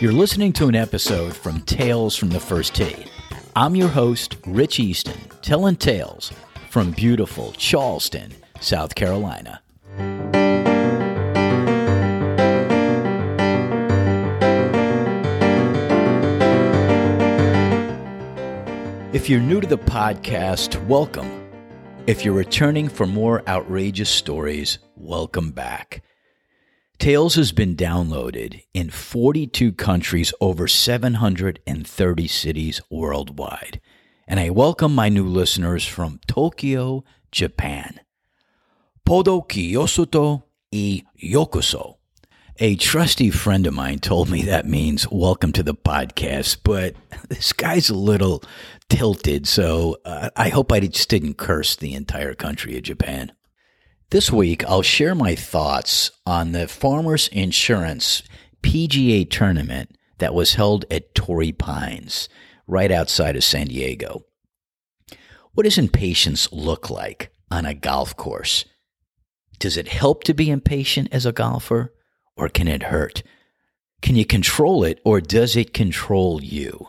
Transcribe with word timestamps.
You're 0.00 0.12
listening 0.12 0.54
to 0.54 0.66
an 0.68 0.74
episode 0.74 1.36
from 1.36 1.60
Tales 1.60 2.16
from 2.16 2.30
the 2.30 2.40
First 2.40 2.74
Tee. 2.74 3.04
I'm 3.54 3.76
your 3.76 3.90
host, 3.90 4.36
Rich 4.46 4.80
Easton, 4.80 5.20
telling 5.42 5.76
tales 5.76 6.32
from 6.70 6.92
beautiful 6.92 7.52
Charleston, 7.52 8.32
South 8.62 8.94
Carolina. 8.94 9.60
If 19.12 19.28
you're 19.28 19.40
new 19.40 19.60
to 19.60 19.66
the 19.66 19.76
podcast, 19.76 20.82
welcome. 20.86 21.46
If 22.06 22.24
you're 22.24 22.32
returning 22.32 22.88
for 22.88 23.06
more 23.06 23.46
outrageous 23.46 24.08
stories, 24.08 24.78
welcome 24.96 25.50
back. 25.50 26.02
Tales 27.00 27.36
has 27.36 27.50
been 27.50 27.76
downloaded 27.76 28.62
in 28.74 28.90
42 28.90 29.72
countries, 29.72 30.34
over 30.38 30.68
730 30.68 32.28
cities 32.28 32.82
worldwide. 32.90 33.80
And 34.28 34.38
I 34.38 34.50
welcome 34.50 34.94
my 34.94 35.08
new 35.08 35.26
listeners 35.26 35.86
from 35.86 36.20
Tokyo, 36.26 37.02
Japan. 37.32 38.00
Podo 39.06 39.48
kiyosuto 39.48 40.42
i 40.74 41.02
yokoso. 41.18 41.96
A 42.58 42.76
trusty 42.76 43.30
friend 43.30 43.66
of 43.66 43.72
mine 43.72 44.00
told 44.00 44.28
me 44.28 44.42
that 44.42 44.66
means 44.66 45.10
welcome 45.10 45.52
to 45.52 45.62
the 45.62 45.74
podcast, 45.74 46.58
but 46.62 46.96
this 47.30 47.54
guy's 47.54 47.88
a 47.88 47.94
little 47.94 48.44
tilted, 48.90 49.48
so 49.48 49.96
uh, 50.04 50.28
I 50.36 50.50
hope 50.50 50.70
I 50.70 50.80
just 50.80 51.08
didn't 51.08 51.38
curse 51.38 51.76
the 51.76 51.94
entire 51.94 52.34
country 52.34 52.76
of 52.76 52.82
Japan. 52.82 53.32
This 54.10 54.32
week, 54.32 54.64
I'll 54.64 54.82
share 54.82 55.14
my 55.14 55.36
thoughts 55.36 56.10
on 56.26 56.50
the 56.50 56.66
Farmers 56.66 57.28
Insurance 57.28 58.24
PGA 58.60 59.30
tournament 59.30 59.96
that 60.18 60.34
was 60.34 60.54
held 60.54 60.84
at 60.90 61.14
Torrey 61.14 61.52
Pines, 61.52 62.28
right 62.66 62.90
outside 62.90 63.36
of 63.36 63.44
San 63.44 63.68
Diego. 63.68 64.24
What 65.52 65.62
does 65.62 65.78
impatience 65.78 66.50
look 66.50 66.90
like 66.90 67.30
on 67.52 67.64
a 67.64 67.72
golf 67.72 68.16
course? 68.16 68.64
Does 69.60 69.76
it 69.76 69.86
help 69.86 70.24
to 70.24 70.34
be 70.34 70.50
impatient 70.50 71.06
as 71.12 71.24
a 71.24 71.30
golfer, 71.30 71.94
or 72.36 72.48
can 72.48 72.66
it 72.66 72.82
hurt? 72.82 73.22
Can 74.02 74.16
you 74.16 74.24
control 74.24 74.82
it, 74.82 75.00
or 75.04 75.20
does 75.20 75.54
it 75.54 75.72
control 75.72 76.42
you? 76.42 76.88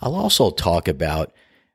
I'll 0.00 0.14
also 0.14 0.52
talk 0.52 0.86
about 0.86 1.32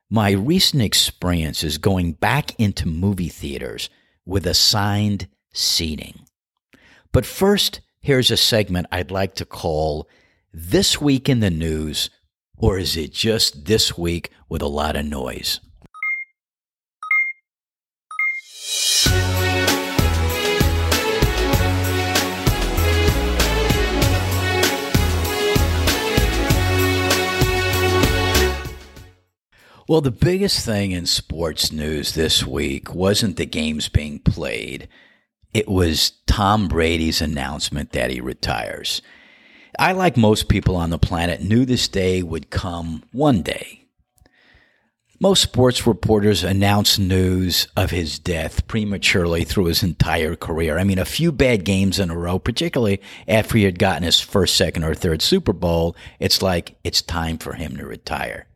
my 0.08 0.30
recent 0.30 0.82
experiences 0.82 1.76
going 1.76 2.12
back 2.12 2.58
into 2.58 2.88
movie 2.88 3.28
theaters 3.28 3.90
with 4.26 4.46
assigned 4.46 5.28
seating. 5.54 6.26
But 7.12 7.24
first, 7.24 7.80
here's 8.00 8.30
a 8.30 8.36
segment 8.36 8.88
I'd 8.92 9.10
like 9.10 9.34
to 9.36 9.46
call 9.46 10.08
This 10.52 11.00
Week 11.00 11.28
in 11.28 11.40
the 11.40 11.50
News, 11.50 12.10
or 12.58 12.78
is 12.78 12.96
it 12.96 13.12
just 13.12 13.64
this 13.64 13.96
week 13.96 14.30
with 14.48 14.60
a 14.60 14.66
lot 14.66 14.96
of 14.96 15.06
noise? 15.06 15.60
Well, 29.88 30.00
the 30.00 30.10
biggest 30.10 30.66
thing 30.66 30.90
in 30.90 31.06
sports 31.06 31.70
news 31.70 32.14
this 32.14 32.44
week 32.44 32.92
wasn't 32.92 33.36
the 33.36 33.46
games 33.46 33.88
being 33.88 34.18
played. 34.18 34.88
It 35.54 35.68
was 35.68 36.10
Tom 36.26 36.66
Brady's 36.66 37.22
announcement 37.22 37.92
that 37.92 38.10
he 38.10 38.20
retires. 38.20 39.00
I, 39.78 39.92
like 39.92 40.16
most 40.16 40.48
people 40.48 40.74
on 40.74 40.90
the 40.90 40.98
planet, 40.98 41.40
knew 41.40 41.64
this 41.64 41.86
day 41.86 42.20
would 42.24 42.50
come 42.50 43.04
one 43.12 43.42
day. 43.42 43.86
Most 45.20 45.40
sports 45.40 45.86
reporters 45.86 46.42
announce 46.42 46.98
news 46.98 47.68
of 47.76 47.92
his 47.92 48.18
death 48.18 48.66
prematurely 48.66 49.44
through 49.44 49.66
his 49.66 49.84
entire 49.84 50.34
career. 50.34 50.80
I 50.80 50.84
mean, 50.84 50.98
a 50.98 51.04
few 51.04 51.30
bad 51.30 51.64
games 51.64 52.00
in 52.00 52.10
a 52.10 52.18
row, 52.18 52.40
particularly 52.40 53.00
after 53.28 53.56
he 53.56 53.62
had 53.62 53.78
gotten 53.78 54.02
his 54.02 54.18
first, 54.18 54.56
second, 54.56 54.82
or 54.82 54.96
third 54.96 55.22
Super 55.22 55.52
Bowl, 55.52 55.94
it's 56.18 56.42
like 56.42 56.74
it's 56.82 57.02
time 57.02 57.38
for 57.38 57.52
him 57.52 57.76
to 57.76 57.86
retire. 57.86 58.48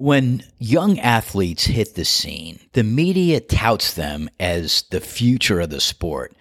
When 0.00 0.44
young 0.58 0.98
athletes 0.98 1.66
hit 1.66 1.94
the 1.94 2.06
scene, 2.06 2.58
the 2.72 2.82
media 2.82 3.38
touts 3.38 3.92
them 3.92 4.30
as 4.40 4.84
the 4.88 4.98
future 4.98 5.60
of 5.60 5.68
the 5.68 5.78
sport. 5.78 6.34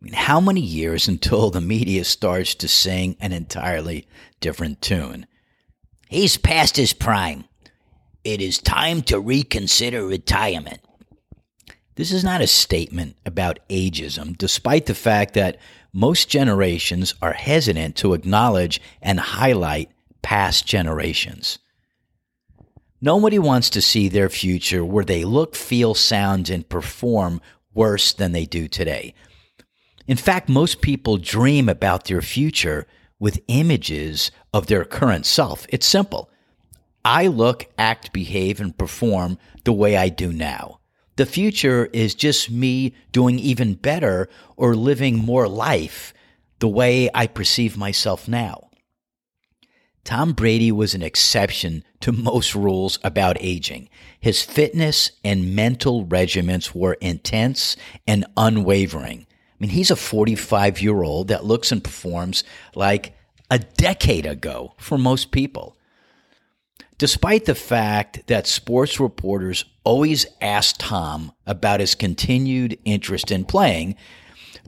I 0.00 0.04
mean, 0.04 0.14
how 0.14 0.40
many 0.40 0.60
years 0.60 1.08
until 1.08 1.50
the 1.50 1.60
media 1.60 2.04
starts 2.04 2.54
to 2.54 2.68
sing 2.68 3.16
an 3.18 3.32
entirely 3.32 4.06
different 4.38 4.80
tune? 4.80 5.26
He's 6.08 6.36
past 6.36 6.76
his 6.76 6.92
prime. 6.92 7.46
It 8.22 8.40
is 8.40 8.58
time 8.58 9.02
to 9.02 9.18
reconsider 9.18 10.06
retirement. 10.06 10.78
This 11.96 12.12
is 12.12 12.22
not 12.22 12.42
a 12.42 12.46
statement 12.46 13.16
about 13.26 13.58
ageism, 13.68 14.38
despite 14.38 14.86
the 14.86 14.94
fact 14.94 15.34
that 15.34 15.58
most 15.92 16.28
generations 16.28 17.16
are 17.20 17.32
hesitant 17.32 17.96
to 17.96 18.14
acknowledge 18.14 18.80
and 19.02 19.18
highlight 19.18 19.90
past 20.22 20.64
generations. 20.64 21.58
Nobody 23.02 23.38
wants 23.38 23.70
to 23.70 23.80
see 23.80 24.08
their 24.08 24.28
future 24.28 24.84
where 24.84 25.04
they 25.04 25.24
look, 25.24 25.54
feel, 25.54 25.94
sound, 25.94 26.50
and 26.50 26.68
perform 26.68 27.40
worse 27.72 28.12
than 28.12 28.32
they 28.32 28.44
do 28.44 28.68
today. 28.68 29.14
In 30.06 30.18
fact, 30.18 30.48
most 30.48 30.82
people 30.82 31.16
dream 31.16 31.68
about 31.68 32.04
their 32.04 32.20
future 32.20 32.86
with 33.18 33.40
images 33.48 34.30
of 34.52 34.66
their 34.66 34.84
current 34.84 35.24
self. 35.24 35.66
It's 35.70 35.86
simple. 35.86 36.30
I 37.04 37.28
look, 37.28 37.66
act, 37.78 38.12
behave, 38.12 38.60
and 38.60 38.76
perform 38.76 39.38
the 39.64 39.72
way 39.72 39.96
I 39.96 40.10
do 40.10 40.32
now. 40.32 40.80
The 41.16 41.26
future 41.26 41.88
is 41.92 42.14
just 42.14 42.50
me 42.50 42.94
doing 43.12 43.38
even 43.38 43.74
better 43.74 44.28
or 44.56 44.74
living 44.74 45.16
more 45.16 45.48
life 45.48 46.12
the 46.58 46.68
way 46.68 47.08
I 47.14 47.26
perceive 47.26 47.76
myself 47.76 48.28
now. 48.28 48.70
Tom 50.04 50.32
Brady 50.32 50.72
was 50.72 50.94
an 50.94 51.02
exception 51.02 51.84
to 52.00 52.12
most 52.12 52.54
rules 52.54 52.98
about 53.04 53.36
aging. 53.40 53.88
His 54.18 54.42
fitness 54.42 55.12
and 55.22 55.54
mental 55.54 56.06
regimens 56.06 56.74
were 56.74 56.94
intense 56.94 57.76
and 58.06 58.24
unwavering. 58.36 59.26
I 59.28 59.56
mean, 59.58 59.70
he's 59.70 59.90
a 59.90 59.96
45 59.96 60.80
year 60.80 61.02
old 61.02 61.28
that 61.28 61.44
looks 61.44 61.70
and 61.70 61.84
performs 61.84 62.44
like 62.74 63.14
a 63.50 63.58
decade 63.58 64.26
ago 64.26 64.74
for 64.78 64.96
most 64.96 65.30
people. 65.30 65.76
Despite 66.96 67.46
the 67.46 67.54
fact 67.54 68.26
that 68.26 68.46
sports 68.46 69.00
reporters 69.00 69.64
always 69.84 70.26
asked 70.42 70.80
Tom 70.80 71.32
about 71.46 71.80
his 71.80 71.94
continued 71.94 72.78
interest 72.84 73.30
in 73.30 73.44
playing, 73.44 73.96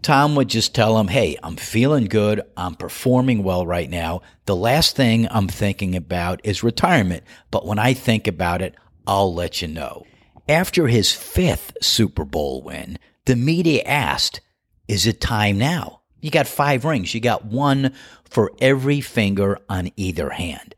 Tom 0.03 0.35
would 0.35 0.49
just 0.49 0.75
tell 0.75 0.99
him, 0.99 1.09
Hey, 1.09 1.37
I'm 1.43 1.57
feeling 1.57 2.07
good. 2.07 2.43
I'm 2.57 2.75
performing 2.75 3.43
well 3.43 3.67
right 3.67 3.89
now. 3.89 4.23
The 4.47 4.57
last 4.57 4.97
thing 4.97 5.29
I'm 5.31 5.49
thinking 5.49 5.95
about 5.95 6.41
is 6.45 6.65
retirement. 6.65 7.23
But 7.51 7.67
when 7.67 7.79
I 7.79 7.95
think 7.95 8.27
about 8.27 8.63
it, 8.63 8.75
I'll 9.07 9.33
let 9.33 9.63
you 9.63 9.69
know. 9.69 10.05
After 10.49 10.89
his 10.89 11.13
fifth 11.13 11.77
Super 11.81 12.25
Bowl 12.25 12.63
win, 12.63 12.99
the 13.27 13.37
media 13.37 13.83
asked, 13.85 14.41
Is 14.89 15.07
it 15.07 15.21
time 15.21 15.59
now? 15.59 16.01
You 16.21 16.31
got 16.31 16.47
five 16.47 16.85
rings. 16.85 17.15
You 17.15 17.21
got 17.21 17.45
one 17.45 17.95
for 18.25 18.53
every 18.61 19.01
finger 19.01 19.59
on 19.69 19.91
either 19.97 20.31
hand. 20.31 20.75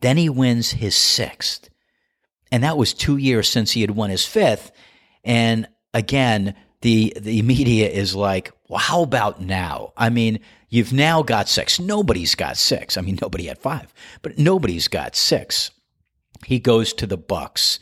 Then 0.00 0.16
he 0.16 0.28
wins 0.28 0.72
his 0.72 0.96
sixth. 0.96 1.68
And 2.50 2.62
that 2.62 2.78
was 2.78 2.94
two 2.94 3.16
years 3.16 3.48
since 3.48 3.72
he 3.72 3.82
had 3.82 3.90
won 3.90 4.10
his 4.10 4.24
fifth. 4.24 4.72
And 5.24 5.68
again, 5.92 6.54
the 6.80 7.12
the 7.20 7.42
media 7.42 7.88
is 7.88 8.14
like, 8.14 8.52
well, 8.68 8.78
how 8.78 9.02
about 9.02 9.40
now? 9.40 9.92
I 9.96 10.10
mean, 10.10 10.40
you've 10.68 10.92
now 10.92 11.22
got 11.22 11.48
six. 11.48 11.80
Nobody's 11.80 12.34
got 12.34 12.56
six. 12.56 12.96
I 12.96 13.00
mean, 13.00 13.18
nobody 13.20 13.46
had 13.46 13.58
five, 13.58 13.92
but 14.22 14.38
nobody's 14.38 14.88
got 14.88 15.16
six. 15.16 15.70
He 16.44 16.58
goes 16.58 16.92
to 16.94 17.06
the 17.06 17.18
Bucs. 17.18 17.78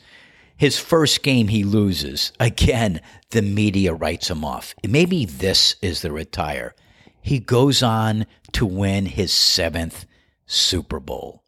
His 0.56 0.78
first 0.78 1.22
game 1.22 1.48
he 1.48 1.64
loses. 1.64 2.32
Again, 2.40 3.02
the 3.30 3.42
media 3.42 3.92
writes 3.92 4.30
him 4.30 4.44
off. 4.44 4.74
Maybe 4.86 5.26
this 5.26 5.76
is 5.82 6.00
the 6.00 6.10
retire. 6.10 6.74
He 7.20 7.38
goes 7.38 7.82
on 7.82 8.26
to 8.52 8.64
win 8.64 9.06
his 9.06 9.32
seventh 9.32 10.06
Super 10.46 11.00
Bowl. 11.00 11.42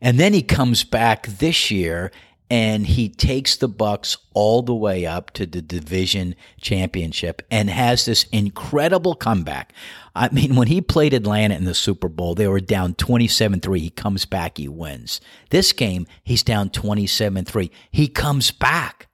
And 0.00 0.18
then 0.18 0.32
he 0.32 0.42
comes 0.42 0.82
back 0.82 1.26
this 1.28 1.70
year 1.70 2.10
and 2.50 2.86
he 2.86 3.08
takes 3.08 3.56
the 3.56 3.68
Bucs 3.68 4.18
all 4.34 4.62
the 4.62 4.74
way 4.74 5.06
up 5.06 5.30
to 5.32 5.46
the 5.46 5.62
division 5.62 6.34
championship 6.60 7.40
and 7.50 7.70
has 7.70 8.04
this 8.04 8.24
incredible 8.24 9.14
comeback. 9.14 9.72
I 10.14 10.28
mean, 10.28 10.56
when 10.56 10.68
he 10.68 10.80
played 10.82 11.14
Atlanta 11.14 11.54
in 11.54 11.64
the 11.64 11.74
Super 11.74 12.08
Bowl, 12.08 12.34
they 12.34 12.46
were 12.46 12.60
down 12.60 12.94
27-3. 12.94 13.78
He 13.78 13.90
comes 13.90 14.26
back, 14.26 14.58
he 14.58 14.68
wins. 14.68 15.20
This 15.48 15.72
game, 15.72 16.06
he's 16.22 16.42
down 16.42 16.68
27-3. 16.68 17.70
He 17.90 18.08
comes 18.08 18.50
back. 18.50 19.08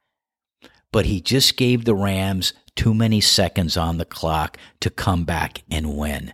But 0.90 1.06
he 1.06 1.20
just 1.20 1.56
gave 1.56 1.84
the 1.84 1.94
Rams 1.94 2.54
too 2.74 2.94
many 2.94 3.20
seconds 3.20 3.76
on 3.76 3.98
the 3.98 4.04
clock 4.04 4.56
to 4.80 4.90
come 4.90 5.24
back 5.24 5.62
and 5.70 5.96
win. 5.96 6.32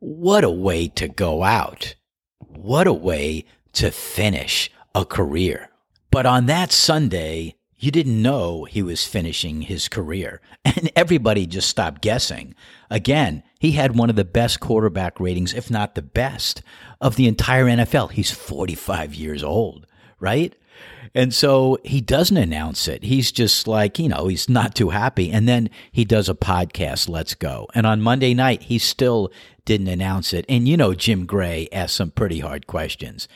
What 0.00 0.42
a 0.42 0.50
way 0.50 0.88
to 0.88 1.06
go 1.06 1.42
out. 1.44 1.94
What 2.38 2.86
a 2.86 2.92
way 2.92 3.44
to 3.74 3.90
finish 3.90 4.70
a 4.94 5.04
career. 5.04 5.70
But 6.14 6.26
on 6.26 6.46
that 6.46 6.70
Sunday, 6.70 7.56
you 7.76 7.90
didn't 7.90 8.22
know 8.22 8.62
he 8.62 8.84
was 8.84 9.04
finishing 9.04 9.62
his 9.62 9.88
career. 9.88 10.40
And 10.64 10.88
everybody 10.94 11.44
just 11.44 11.68
stopped 11.68 12.02
guessing. 12.02 12.54
Again, 12.88 13.42
he 13.58 13.72
had 13.72 13.96
one 13.96 14.10
of 14.10 14.16
the 14.16 14.24
best 14.24 14.60
quarterback 14.60 15.18
ratings, 15.18 15.52
if 15.52 15.72
not 15.72 15.96
the 15.96 16.02
best, 16.02 16.62
of 17.00 17.16
the 17.16 17.26
entire 17.26 17.64
NFL. 17.64 18.12
He's 18.12 18.30
45 18.30 19.12
years 19.16 19.42
old, 19.42 19.88
right? 20.20 20.54
And 21.16 21.34
so 21.34 21.78
he 21.84 22.00
doesn't 22.00 22.36
announce 22.36 22.86
it. 22.86 23.02
He's 23.02 23.32
just 23.32 23.66
like, 23.66 23.98
you 23.98 24.08
know, 24.08 24.28
he's 24.28 24.48
not 24.48 24.76
too 24.76 24.90
happy. 24.90 25.32
And 25.32 25.48
then 25.48 25.68
he 25.90 26.04
does 26.04 26.28
a 26.28 26.34
podcast, 26.34 27.08
Let's 27.08 27.34
Go. 27.34 27.68
And 27.74 27.86
on 27.86 28.00
Monday 28.00 28.34
night, 28.34 28.62
he 28.62 28.78
still 28.78 29.32
didn't 29.64 29.88
announce 29.88 30.32
it. 30.32 30.44
And 30.48 30.68
you 30.68 30.76
know, 30.76 30.94
Jim 30.94 31.26
Gray 31.26 31.68
asked 31.72 31.96
some 31.96 32.12
pretty 32.12 32.38
hard 32.38 32.68
questions. 32.68 33.26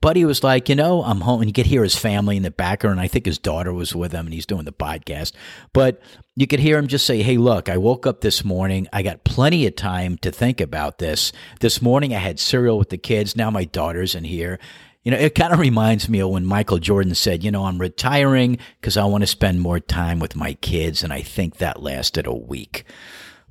But 0.00 0.14
he 0.14 0.24
was 0.24 0.44
like, 0.44 0.68
you 0.68 0.76
know, 0.76 1.02
I'm 1.02 1.22
home. 1.22 1.40
And 1.40 1.48
you 1.48 1.52
could 1.52 1.66
hear 1.66 1.82
his 1.82 1.96
family 1.96 2.36
in 2.36 2.44
the 2.44 2.52
background. 2.52 2.98
And 2.98 3.00
I 3.00 3.08
think 3.08 3.26
his 3.26 3.38
daughter 3.38 3.72
was 3.72 3.96
with 3.96 4.12
him 4.12 4.26
and 4.26 4.34
he's 4.34 4.46
doing 4.46 4.64
the 4.64 4.72
podcast. 4.72 5.32
But 5.72 6.00
you 6.36 6.46
could 6.46 6.60
hear 6.60 6.78
him 6.78 6.86
just 6.86 7.04
say, 7.04 7.22
hey, 7.22 7.36
look, 7.36 7.68
I 7.68 7.78
woke 7.78 8.06
up 8.06 8.20
this 8.20 8.44
morning. 8.44 8.86
I 8.92 9.02
got 9.02 9.24
plenty 9.24 9.66
of 9.66 9.74
time 9.74 10.16
to 10.18 10.30
think 10.30 10.60
about 10.60 10.98
this. 10.98 11.32
This 11.58 11.82
morning 11.82 12.14
I 12.14 12.18
had 12.18 12.38
cereal 12.38 12.78
with 12.78 12.90
the 12.90 12.98
kids. 12.98 13.34
Now 13.34 13.50
my 13.50 13.64
daughter's 13.64 14.14
in 14.14 14.22
here. 14.24 14.60
You 15.02 15.10
know, 15.10 15.18
it 15.18 15.34
kind 15.34 15.52
of 15.52 15.58
reminds 15.58 16.08
me 16.08 16.20
of 16.20 16.30
when 16.30 16.46
Michael 16.46 16.78
Jordan 16.78 17.14
said, 17.14 17.42
you 17.42 17.50
know, 17.50 17.64
I'm 17.64 17.80
retiring 17.80 18.58
because 18.80 18.96
I 18.96 19.04
want 19.04 19.22
to 19.22 19.26
spend 19.26 19.60
more 19.60 19.80
time 19.80 20.20
with 20.20 20.36
my 20.36 20.54
kids. 20.54 21.02
And 21.02 21.12
I 21.12 21.22
think 21.22 21.56
that 21.56 21.82
lasted 21.82 22.26
a 22.26 22.34
week. 22.34 22.84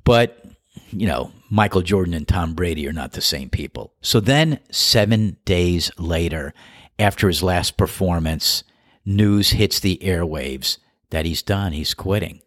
But 0.04 0.46
you 0.90 1.06
know, 1.06 1.32
Michael 1.50 1.82
Jordan 1.82 2.14
and 2.14 2.26
Tom 2.26 2.54
Brady 2.54 2.88
are 2.88 2.92
not 2.92 3.12
the 3.12 3.20
same 3.20 3.50
people. 3.50 3.94
So 4.00 4.20
then, 4.20 4.60
seven 4.70 5.36
days 5.44 5.90
later, 5.98 6.54
after 6.98 7.28
his 7.28 7.42
last 7.42 7.76
performance, 7.76 8.64
news 9.04 9.50
hits 9.50 9.80
the 9.80 9.98
airwaves 10.02 10.78
that 11.10 11.24
he's 11.24 11.42
done, 11.42 11.72
he's 11.72 11.94
quitting. 11.94 12.40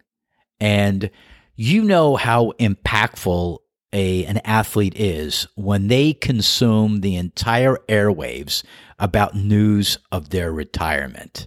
And 0.60 1.10
you 1.56 1.82
know 1.82 2.16
how 2.16 2.52
impactful 2.60 3.58
a 3.92 4.24
an 4.24 4.38
athlete 4.44 4.98
is 4.98 5.46
when 5.54 5.88
they 5.88 6.12
consume 6.12 7.00
the 7.00 7.16
entire 7.16 7.76
airwaves 7.88 8.62
about 8.98 9.34
news 9.34 9.98
of 10.10 10.30
their 10.30 10.52
retirement. 10.52 11.46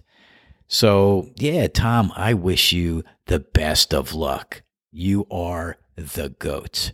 So, 0.68 1.30
yeah, 1.36 1.68
Tom, 1.68 2.12
I 2.14 2.34
wish 2.34 2.72
you 2.72 3.04
the 3.26 3.40
best 3.40 3.94
of 3.94 4.14
luck. 4.14 4.62
You 4.90 5.26
are 5.30 5.76
the 5.96 6.30
GOAT. 6.30 6.92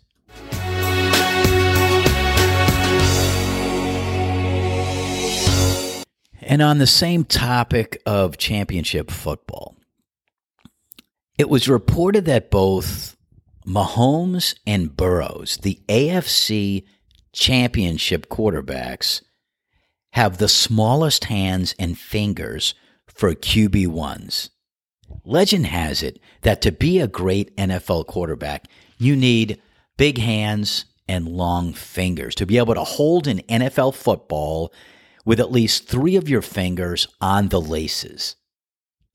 And 6.41 6.61
on 6.61 6.79
the 6.79 6.87
same 6.87 7.25
topic 7.25 8.03
of 8.05 8.37
championship 8.37 9.11
football, 9.11 9.77
it 11.39 11.49
was 11.49 11.69
reported 11.69 12.25
that 12.27 12.51
both 12.51 13.17
Mahomes 13.67 14.55
and 14.67 14.97
Burrows, 14.97 15.59
the 15.63 15.81
AFC 15.89 16.85
championship 17.33 18.29
quarterbacks, 18.29 19.23
have 20.13 20.39
the 20.39 20.49
smallest 20.49 21.25
hands 21.25 21.75
and 21.79 21.97
fingers 21.97 22.75
for 23.07 23.35
QB1s. 23.35 24.51
Legend 25.25 25.67
has 25.67 26.03
it 26.03 26.21
that 26.43 26.61
to 26.63 26.73
be 26.73 26.99
a 26.99 27.07
great 27.07 27.57
NFL 27.57 28.07
quarterback, 28.07 28.67
you 28.99 29.17
need 29.17 29.61
big 29.97 30.19
hands 30.19 30.85
and 31.09 31.29
long 31.29 31.73
fingers 31.73 32.35
to 32.37 32.47
be 32.47 32.59
able 32.59 32.75
to 32.75 32.85
hold 32.85 33.27
an 33.27 33.41
NFL 33.49 33.95
football 33.95 34.73
with 35.25 35.41
at 35.41 35.53
least 35.53 35.87
three 35.89 36.17
of 36.17 36.29
your 36.29 36.43
fingers 36.43 37.07
on 37.21 37.49
the 37.49 37.61
laces. 37.61 38.37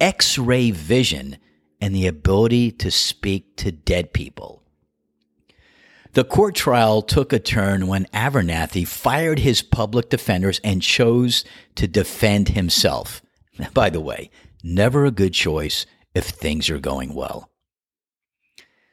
x 0.00 0.38
ray 0.38 0.70
vision, 0.70 1.38
and 1.82 1.92
the 1.92 2.06
ability 2.06 2.70
to 2.70 2.92
speak 2.92 3.56
to 3.56 3.72
dead 3.72 4.12
people. 4.12 4.62
The 6.12 6.22
court 6.22 6.54
trial 6.54 7.02
took 7.02 7.32
a 7.32 7.40
turn 7.40 7.88
when 7.88 8.04
Avenatti 8.14 8.86
fired 8.86 9.40
his 9.40 9.62
public 9.62 10.08
defenders 10.08 10.60
and 10.62 10.80
chose 10.80 11.44
to 11.74 11.88
defend 11.88 12.50
himself. 12.50 13.20
By 13.74 13.90
the 13.90 14.00
way, 14.00 14.30
never 14.62 15.04
a 15.04 15.10
good 15.10 15.34
choice 15.34 15.84
if 16.14 16.26
things 16.26 16.70
are 16.70 16.78
going 16.78 17.14
well. 17.14 17.50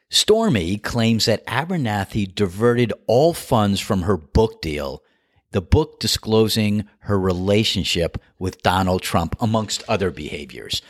Stormy 0.08 0.76
claims 0.76 1.26
that 1.26 1.46
Avenatti 1.46 2.34
diverted 2.34 2.92
all 3.06 3.32
funds 3.34 3.78
from 3.78 4.02
her 4.02 4.16
book 4.16 4.60
deal, 4.60 5.04
the 5.52 5.62
book 5.62 6.00
disclosing 6.00 6.88
her 7.00 7.20
relationship 7.20 8.20
with 8.40 8.64
Donald 8.64 9.02
Trump, 9.02 9.36
amongst 9.38 9.84
other 9.88 10.10
behaviors. 10.10 10.82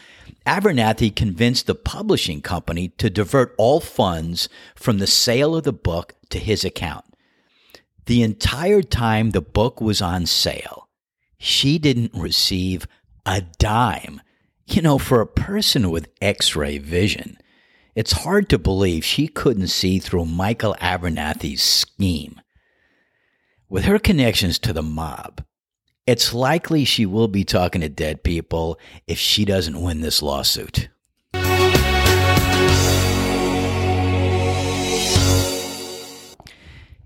Avenatti 0.47 1.15
convinced 1.15 1.67
the 1.67 1.75
publishing 1.75 2.41
company 2.41 2.89
to 2.99 3.11
divert 3.11 3.55
all 3.59 3.81
funds 3.81 4.49
from 4.75 4.99
the 4.99 5.07
sale 5.07 5.55
of 5.55 5.65
the 5.65 5.73
book 5.73 6.15
to 6.31 6.39
his 6.39 6.65
account. 6.65 7.05
The 8.07 8.23
entire 8.23 8.83
time 8.83 9.31
the 9.31 9.43
book 9.43 9.81
was 9.81 10.01
on 10.01 10.27
sale, 10.27 10.89
she 11.39 11.79
didn't 11.79 12.13
receive 12.15 12.87
a 13.27 13.43
dime. 13.59 14.21
You 14.67 14.83
know, 14.83 14.99
for 14.99 15.21
a 15.21 15.27
person 15.27 15.91
with 15.91 16.09
x 16.21 16.55
ray 16.57 16.79
vision, 16.79 17.37
it's 17.95 18.13
hard 18.13 18.49
to 18.49 18.59
believe 18.59 19.05
she 19.05 19.27
couldn't 19.27 19.69
see 19.69 19.99
through 19.99 20.27
Michael 20.27 20.77
Avenatti's 20.81 21.63
scheme. 21.63 22.41
With 23.69 23.85
her 23.85 23.99
connections 23.99 24.59
to 24.61 24.73
the 24.73 24.83
mob, 24.83 25.45
it's 26.07 26.33
likely 26.35 26.85
she 26.85 27.07
will 27.07 27.29
be 27.29 27.45
talking 27.45 27.81
to 27.83 27.89
dead 27.89 28.23
people 28.23 28.79
if 29.07 29.19
she 29.19 29.45
doesn't 29.45 29.81
win 29.81 30.01
this 30.01 30.23
lawsuit. 30.23 30.89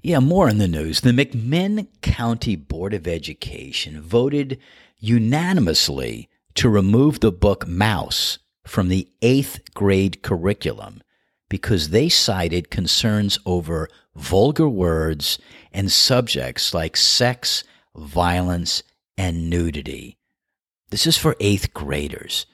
Yeah, 0.06 0.18
more 0.18 0.50
in 0.50 0.58
the 0.58 0.68
news. 0.68 1.00
The 1.00 1.12
McMinn 1.12 1.86
County 2.02 2.56
Board 2.56 2.92
of 2.92 3.08
Education 3.08 4.02
voted 4.02 4.58
unanimously 4.98 6.28
to 6.56 6.68
remove 6.68 7.20
the 7.20 7.32
book 7.32 7.66
Maus 7.66 8.38
from 8.66 8.88
the 8.88 9.08
eighth 9.22 9.72
grade 9.72 10.22
curriculum 10.22 11.02
because 11.48 11.88
they 11.88 12.08
cited 12.08 12.70
concerns 12.70 13.38
over 13.46 13.88
vulgar 14.14 14.68
words 14.68 15.38
and 15.72 15.90
subjects 15.90 16.74
like 16.74 16.96
sex 16.96 17.64
violence, 17.96 18.82
and 19.16 19.48
nudity. 19.48 20.18
This 20.90 21.06
is 21.06 21.16
for 21.16 21.36
eighth 21.40 21.72
graders. 21.72 22.46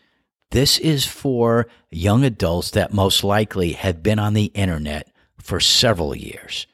This 0.50 0.78
is 0.78 1.06
for 1.06 1.68
young 1.90 2.24
adults 2.24 2.70
that 2.72 2.92
most 2.92 3.22
likely 3.22 3.72
have 3.72 4.02
been 4.02 4.18
on 4.18 4.34
the 4.34 4.46
internet 4.46 5.08
for 5.38 5.60
several 5.60 6.14
years. 6.14 6.66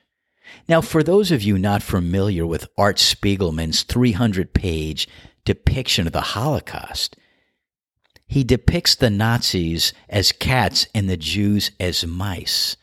Now, 0.69 0.81
for 0.81 1.03
those 1.03 1.31
of 1.31 1.43
you 1.43 1.59
not 1.59 1.83
familiar 1.83 2.47
with 2.47 2.69
Art 2.77 2.97
Spiegelman's 2.97 3.83
300 3.83 4.53
page 4.53 5.09
depiction 5.45 6.07
of 6.07 6.13
the 6.13 6.21
Holocaust, 6.21 7.17
he 8.27 8.43
depicts 8.43 8.95
the 8.95 9.11
Nazis 9.11 9.93
as 10.09 10.33
cats 10.33 10.89
and 10.95 11.09
the 11.09 11.17
Jews 11.17 11.71
as 11.79 12.07
mice. 12.07 12.77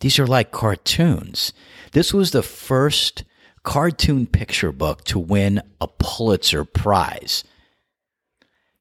These 0.00 0.18
are 0.18 0.26
like 0.26 0.52
cartoons. 0.52 1.52
This 1.92 2.14
was 2.14 2.30
the 2.30 2.42
first 2.42 3.24
cartoon 3.62 4.26
picture 4.26 4.72
book 4.72 5.04
to 5.04 5.18
win 5.18 5.62
a 5.80 5.88
Pulitzer 5.88 6.64
Prize. 6.64 7.44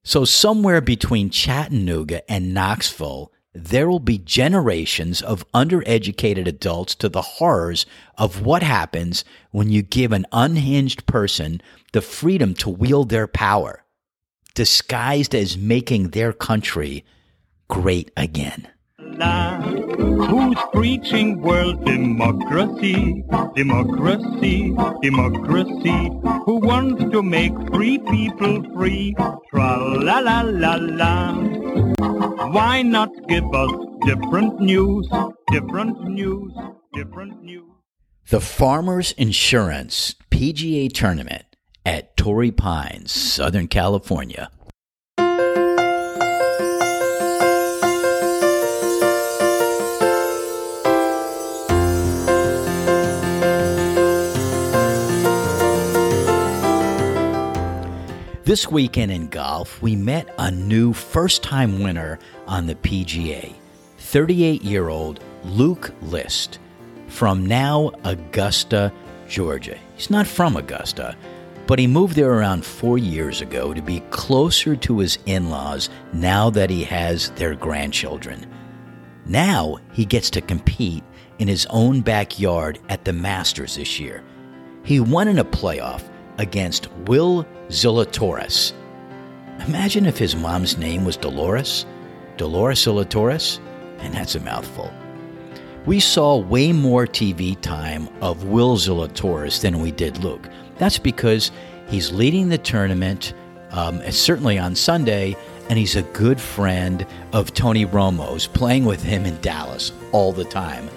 So, 0.03 0.23
somewhere 0.23 0.81
between 0.81 1.29
Chattanooga 1.29 2.29
and 2.31 2.53
Knoxville, 2.53 3.31
there 3.53 3.89
will 3.89 3.99
be 3.99 4.19
generations 4.19 5.21
of 5.21 5.49
undereducated 5.51 6.47
adults 6.47 6.95
to 6.95 7.09
the 7.09 7.21
horrors 7.21 7.85
of 8.17 8.41
what 8.41 8.61
happens 8.61 9.25
when 9.51 9.69
you 9.69 9.81
give 9.81 10.11
an 10.11 10.25
unhinged 10.31 11.05
person 11.07 11.61
the 11.91 12.01
freedom 12.01 12.53
to 12.53 12.69
wield 12.69 13.09
their 13.09 13.27
power, 13.27 13.83
disguised 14.53 15.33
as 15.33 15.57
making 15.57 16.09
their 16.09 16.31
country 16.31 17.03
great 17.67 18.11
again. 18.15 18.67
Who's 19.19 20.57
preaching 20.73 21.41
world 21.41 21.83
democracy, 21.85 23.23
democracy, 23.55 24.75
democracy? 25.01 26.11
Who 26.45 26.57
wants 26.57 27.03
to 27.11 27.23
make 27.23 27.53
free 27.73 27.97
people 27.97 28.63
free? 28.75 29.15
Tra 29.49 29.77
la 29.77 30.19
la 30.19 30.41
la 30.41 30.75
la. 30.75 31.33
Why 32.51 32.83
not 32.83 33.09
give 33.27 33.45
us 33.53 33.71
different 34.05 34.59
news, 34.59 35.09
different 35.51 36.03
news, 36.03 36.53
different 36.93 37.41
news? 37.43 37.71
The 38.29 38.39
Farmers 38.39 39.13
Insurance 39.13 40.15
PGA 40.29 40.93
Tournament 40.93 41.45
at 41.85 42.15
Torrey 42.17 42.51
Pines, 42.51 43.11
Southern 43.11 43.67
California. 43.67 44.51
This 58.47 58.71
weekend 58.71 59.11
in 59.11 59.27
golf, 59.27 59.81
we 59.81 59.97
met 59.97 60.33
a 60.39 60.49
new 60.49 60.93
first 60.93 61.43
time 61.43 61.83
winner 61.83 62.17
on 62.47 62.65
the 62.65 62.75
PGA 62.75 63.53
38 63.97 64.63
year 64.63 64.87
old 64.87 65.21
Luke 65.43 65.93
List 66.03 66.59
from 67.09 67.45
now 67.45 67.91
Augusta, 68.05 68.93
Georgia. 69.27 69.77
He's 69.97 70.09
not 70.09 70.25
from 70.27 70.55
Augusta, 70.55 71.17
but 71.65 71.77
he 71.77 71.87
moved 71.87 72.15
there 72.15 72.31
around 72.31 72.65
four 72.65 72.97
years 72.97 73.41
ago 73.41 73.73
to 73.73 73.81
be 73.81 73.99
closer 74.11 74.77
to 74.77 74.99
his 74.99 75.19
in 75.25 75.49
laws 75.49 75.89
now 76.13 76.49
that 76.51 76.69
he 76.69 76.85
has 76.85 77.31
their 77.31 77.53
grandchildren. 77.53 78.49
Now 79.25 79.75
he 79.91 80.05
gets 80.05 80.29
to 80.29 80.39
compete 80.39 81.03
in 81.39 81.49
his 81.49 81.67
own 81.69 81.99
backyard 81.99 82.79
at 82.87 83.03
the 83.03 83.11
Masters 83.11 83.75
this 83.75 83.99
year. 83.99 84.23
He 84.85 85.01
won 85.01 85.27
in 85.27 85.39
a 85.39 85.43
playoff 85.43 86.03
against 86.37 86.89
Will 87.07 87.45
Zalatoris. 87.69 88.73
Imagine 89.67 90.05
if 90.05 90.17
his 90.17 90.35
mom's 90.35 90.77
name 90.77 91.03
was 91.03 91.17
Dolores, 91.17 91.85
Dolores 92.37 92.85
Zalatoris, 92.85 93.59
and 93.99 94.13
that's 94.13 94.35
a 94.35 94.39
mouthful. 94.39 94.91
We 95.85 95.99
saw 95.99 96.37
way 96.37 96.71
more 96.71 97.07
TV 97.07 97.59
time 97.59 98.09
of 98.21 98.45
Will 98.45 98.77
Zalatoris 98.77 99.61
than 99.61 99.81
we 99.81 99.91
did 99.91 100.23
Luke. 100.23 100.49
That's 100.77 100.99
because 100.99 101.51
he's 101.87 102.11
leading 102.11 102.49
the 102.49 102.57
tournament, 102.57 103.33
um, 103.71 104.01
certainly 104.11 104.57
on 104.57 104.75
Sunday, 104.75 105.35
and 105.69 105.77
he's 105.77 105.95
a 105.95 106.03
good 106.03 106.39
friend 106.39 107.05
of 107.33 107.53
Tony 107.53 107.85
Romo's, 107.85 108.47
playing 108.47 108.85
with 108.85 109.01
him 109.03 109.25
in 109.25 109.39
Dallas 109.41 109.91
all 110.11 110.31
the 110.31 110.45
time. 110.45 110.89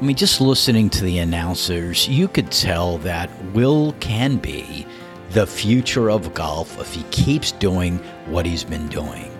I 0.00 0.04
mean, 0.04 0.16
just 0.16 0.40
listening 0.40 0.90
to 0.90 1.04
the 1.04 1.18
announcers, 1.18 2.08
you 2.08 2.28
could 2.28 2.50
tell 2.52 2.98
that 2.98 3.30
Will 3.52 3.92
can 4.00 4.36
be 4.36 4.86
the 5.30 5.46
future 5.46 6.10
of 6.10 6.32
golf 6.34 6.78
if 6.80 6.94
he 6.94 7.02
keeps 7.04 7.52
doing 7.52 7.98
what 8.26 8.46
he's 8.46 8.64
been 8.64 8.88
doing. 8.88 9.30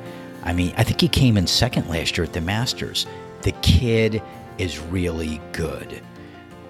I 0.45 0.53
mean, 0.53 0.75
I 0.77 0.85
think 0.85 1.01
he 1.01 1.09
came 1.09 1.37
in 1.37 1.47
second 1.47 1.89
last 1.89 2.17
year 2.17 2.25
at 2.25 2.33
the 2.33 2.41
Masters. 2.41 3.07
The 3.43 3.53
kid 3.63 4.23
is 4.59 4.79
really 4.79 5.41
good. 5.53 6.01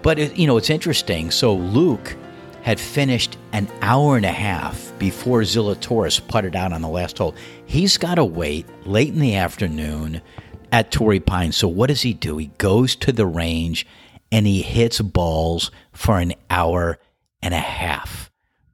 But, 0.03 0.19
it, 0.19 0.37
you 0.37 0.47
know, 0.47 0.57
it's 0.57 0.71
interesting. 0.71 1.31
So 1.31 1.55
Luke 1.55 2.17
had 2.63 2.79
finished 2.79 3.37
an 3.53 3.69
hour 3.81 4.17
and 4.17 4.27
a 4.27 4.33
half 4.33 4.93
before 4.99 5.41
Zalatoris 5.41 6.27
putted 6.27 6.55
out 6.55 6.73
on 6.73 6.83
the 6.83 6.89
last 6.89 7.19
hole. 7.19 7.35
He's 7.67 7.97
got 7.97 8.17
to 8.17 8.25
wait 8.25 8.67
late 8.87 9.13
in 9.13 9.21
the 9.21 9.37
afternoon 9.37 10.23
at 10.71 10.91
Torrey 10.91 11.21
Pines. 11.21 11.57
So 11.57 11.67
what 11.67 11.89
does 11.89 12.03
he 12.03 12.13
do? 12.13 12.37
He 12.37 12.47
goes 12.59 12.95
to 12.97 13.13
the 13.13 13.27
range 13.27 13.87
and 14.31 14.47
he 14.47 14.63
hits 14.63 15.01
balls 15.01 15.71
for 15.93 16.19
an 16.19 16.35
hour 16.51 16.99
and 17.43 17.55
a 17.55 17.59
half 17.59 18.28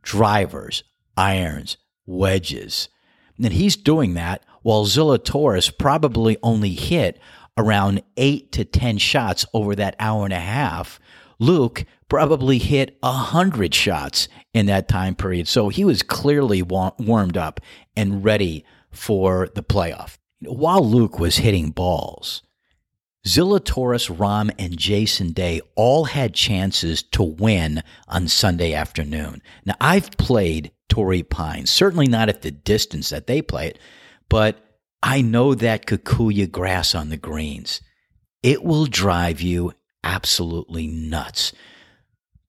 drivers, 0.05 0.85
irons, 1.17 1.77
wedges. 2.07 2.89
And 3.43 3.53
he's 3.53 3.77
doing 3.77 4.15
that 4.15 4.45
while 4.63 4.85
Zalatoris 4.85 5.77
probably 5.77 6.37
only 6.43 6.71
hit 6.71 7.19
around 7.57 8.03
eight 8.17 8.53
to 8.53 8.65
10 8.65 8.99
shots 8.99 9.45
over 9.53 9.75
that 9.75 9.97
hour 9.99 10.25
and 10.25 10.33
a 10.33 10.41
half. 10.41 11.01
Luke 11.39 11.85
probably 12.09 12.59
hit 12.59 12.97
a 13.03 13.13
hundred 13.13 13.75
shots 13.75 14.29
in 14.53 14.67
that 14.67 14.89
time 14.89 15.15
period. 15.15 15.49
So 15.49 15.69
he 15.69 15.85
was 15.85 16.03
clearly 16.03 16.63
warmed 16.63 17.37
up 17.37 17.61
and 17.97 18.25
ready 18.25 18.65
for 18.91 19.49
the 19.55 19.63
playoff. 19.63 20.17
While 20.41 20.89
Luke 20.89 21.19
was 21.19 21.37
hitting 21.37 21.71
balls, 21.71 22.43
Zalatoris, 23.27 24.15
Rahm, 24.15 24.51
and 24.59 24.77
Jason 24.77 25.33
Day 25.33 25.61
all 25.75 26.05
had 26.05 26.35
chances 26.35 27.03
to 27.03 27.23
win 27.23 27.83
on 28.07 28.29
Sunday 28.29 28.75
afternoon. 28.75 29.43
Now, 29.65 29.75
I've 29.81 30.11
played 30.13 30.73
Torrey 30.89 31.23
Pines, 31.23 31.71
certainly 31.71 32.07
not 32.07 32.29
at 32.29 32.43
the 32.43 32.51
distance 32.51 33.09
that 33.09 33.27
they 33.27 33.41
play 33.41 33.69
it, 33.69 33.79
but 34.29 34.59
I 35.03 35.23
know 35.23 35.55
that 35.55 35.87
kikuyu 35.87 36.51
grass 36.51 36.95
on 36.95 37.09
the 37.09 37.17
greens. 37.17 37.81
It 38.43 38.63
will 38.63 38.87
drive 38.87 39.41
you 39.41 39.73
absolutely 40.03 40.87
nuts. 40.87 41.53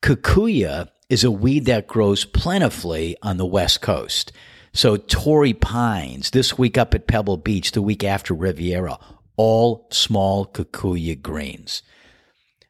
Kikuyu 0.01 0.89
is 1.09 1.23
a 1.23 1.31
weed 1.31 1.65
that 1.65 1.87
grows 1.87 2.25
plentifully 2.25 3.15
on 3.21 3.37
the 3.37 3.45
West 3.45 3.81
Coast. 3.81 4.33
So, 4.73 4.97
Torrey 4.97 5.53
Pines, 5.53 6.31
this 6.31 6.57
week 6.57 6.77
up 6.77 6.93
at 6.93 7.07
Pebble 7.07 7.37
Beach, 7.37 7.71
the 7.71 7.81
week 7.81 8.03
after 8.03 8.33
Riviera, 8.33 8.99
all 9.37 9.87
small 9.91 10.45
kikuyu 10.45 11.21
greens. 11.21 11.81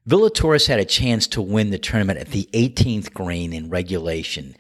Zalatoris 0.08 0.68
had 0.68 0.80
a 0.80 0.86
chance 0.86 1.26
to 1.28 1.42
win 1.42 1.72
the 1.72 1.80
tournament 1.80 2.20
at 2.20 2.30
the 2.30 2.48
18th 2.54 3.14
green 3.14 3.54
in 3.54 3.70
regulation. 3.70 4.56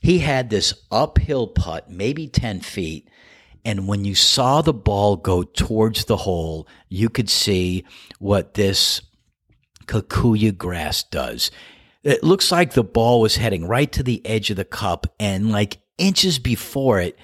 He 0.00 0.18
had 0.18 0.50
this 0.50 0.74
uphill 0.90 1.46
putt, 1.48 1.90
maybe 1.90 2.26
10 2.26 2.60
feet, 2.60 3.08
and 3.64 3.86
when 3.86 4.04
you 4.04 4.14
saw 4.14 4.62
the 4.62 4.72
ball 4.72 5.16
go 5.16 5.42
towards 5.42 6.04
the 6.04 6.16
hole, 6.16 6.66
you 6.88 7.08
could 7.08 7.30
see 7.30 7.84
what 8.18 8.54
this 8.54 9.02
kikuyu 9.86 10.56
grass 10.56 11.02
does. 11.04 11.50
It 12.02 12.24
looks 12.24 12.50
like 12.50 12.72
the 12.72 12.84
ball 12.84 13.20
was 13.20 13.36
heading 13.36 13.66
right 13.66 13.90
to 13.92 14.02
the 14.02 14.24
edge 14.26 14.50
of 14.50 14.56
the 14.56 14.64
cup, 14.64 15.06
and 15.20 15.50
like 15.50 15.78
inches 15.96 16.38
before 16.38 17.00
it, 17.00 17.18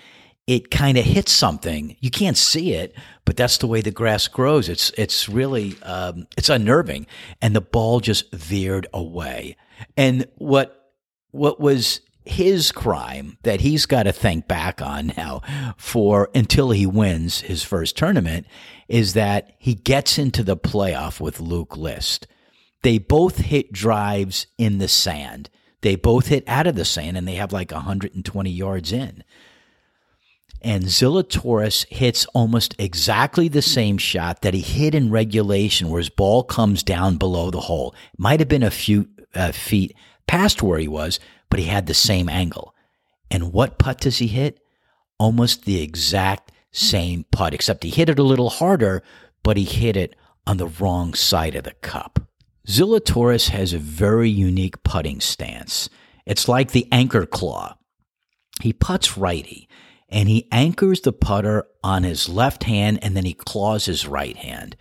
it 0.47 0.71
kind 0.71 0.99
of 0.99 1.05
hits 1.05 1.33
something. 1.33 1.97
You 2.01 2.11
can't 2.11 2.37
see 2.37 2.75
it, 2.75 2.95
but 3.25 3.37
that's 3.37 3.59
the 3.59 3.67
way 3.67 3.81
the 3.81 3.91
grass 3.91 4.29
grows. 4.29 4.69
It's 4.69 4.91
it's 4.99 5.29
really 5.29 5.77
um, 5.83 6.27
it's 6.37 6.49
unnerving, 6.51 7.07
and 7.41 7.57
the 7.57 7.61
ball 7.61 8.01
just 8.01 8.31
veered 8.33 8.87
away. 8.93 9.57
And 9.97 10.27
what 10.37 10.93
what 11.31 11.61
was 11.61 12.01
his 12.27 12.73
crime 12.73 13.37
that 13.43 13.61
he's 13.61 13.87
got 13.87 14.05
to 14.05 14.13
think 14.13 14.49
back 14.49 14.81
on 14.81 15.13
now 15.17 15.43
for 15.77 16.31
until 16.35 16.71
he 16.71 16.87
wins 16.87 17.43
his 17.43 17.63
first 17.63 17.97
tournament 17.97 18.47
is 18.89 19.13
that 19.15 19.55
he 19.59 19.75
gets 19.75 20.19
into 20.19 20.43
the 20.43 20.57
playoff 20.57 21.21
with 21.21 21.41
Luke 21.41 21.77
List. 21.77 22.27
They 22.83 22.99
both 22.99 23.39
hit 23.39 23.73
drives 23.73 24.47
in 24.57 24.79
the 24.79 24.89
sand. 24.89 25.51
They 25.83 25.97
both 25.97 26.29
hit 26.29 26.45
out 26.47 26.67
of 26.67 26.77
the 26.77 26.85
sand 26.85 27.19
and 27.19 27.29
they 27.29 27.35
have 27.35 27.53
like 27.53 27.73
120 27.73 28.51
yards 28.51 28.93
in 28.93 29.23
and 30.65 30.85
Zalatoris 30.85 31.87
hits 31.91 32.25
almost 32.33 32.75
exactly 32.79 33.49
the 33.49 33.61
same 33.61 33.99
shot 33.99 34.41
that 34.41 34.55
he 34.55 34.61
hit 34.61 34.95
in 34.95 35.11
regulation, 35.11 35.91
where 35.91 35.99
his 35.99 36.09
ball 36.09 36.43
comes 36.43 36.83
down 36.83 37.19
below 37.19 37.51
the 37.51 37.61
hole. 37.61 37.95
Might 38.17 38.41
have 38.41 38.49
been 38.49 38.63
a 38.63 38.71
few 38.71 39.09
uh, 39.35 39.53
feet 39.53 39.95
past 40.27 40.63
where 40.63 40.79
he 40.79 40.89
was, 40.89 41.21
but 41.51 41.61
he 41.61 41.67
had 41.67 41.87
the 41.87 41.95
same 41.95 42.31
angle. 42.31 42.75
And 43.31 43.53
what 43.53 43.79
putt 43.79 44.01
does 44.01 44.19
he 44.19 44.27
hit? 44.27 44.59
Almost 45.19 45.67
the 45.67 45.83
exact 45.83 46.51
same 46.73 47.27
putt, 47.31 47.53
except 47.53 47.85
he 47.85 47.91
hit 47.91 48.09
it 48.09 48.19
a 48.19 48.25
little 48.25 48.51
harder, 48.51 49.03
but 49.43 49.59
he 49.59 49.65
hit 49.65 49.99
it 49.99 50.17
on 50.47 50.57
the 50.57 50.69
wrong 50.69 51.13
side 51.13 51.55
of 51.55 51.65
the 51.65 51.75
cup. 51.75 52.21
Zalatoris 52.67 53.51
has 53.51 53.75
a 53.75 53.79
very 53.79 54.31
unique 54.31 54.83
putting 54.83 55.21
stance. 55.21 55.91
It's 56.25 56.49
like 56.49 56.71
the 56.71 56.89
anchor 56.91 57.27
claw. 57.27 57.77
He 58.63 58.73
puts 58.73 59.19
righty 59.19 59.69
and 60.15 60.29
he 60.29 60.47
anchors 60.53 61.01
the 61.01 61.13
putter 61.13 61.67
on 61.83 62.05
his 62.05 62.29
left 62.29 62.63
hand 62.63 63.01
and 63.03 63.17
then 63.17 63.25
he 63.25 63.35
claws 63.35 63.87
his 63.87 64.07
right 64.07 64.37
hand. 64.37 64.77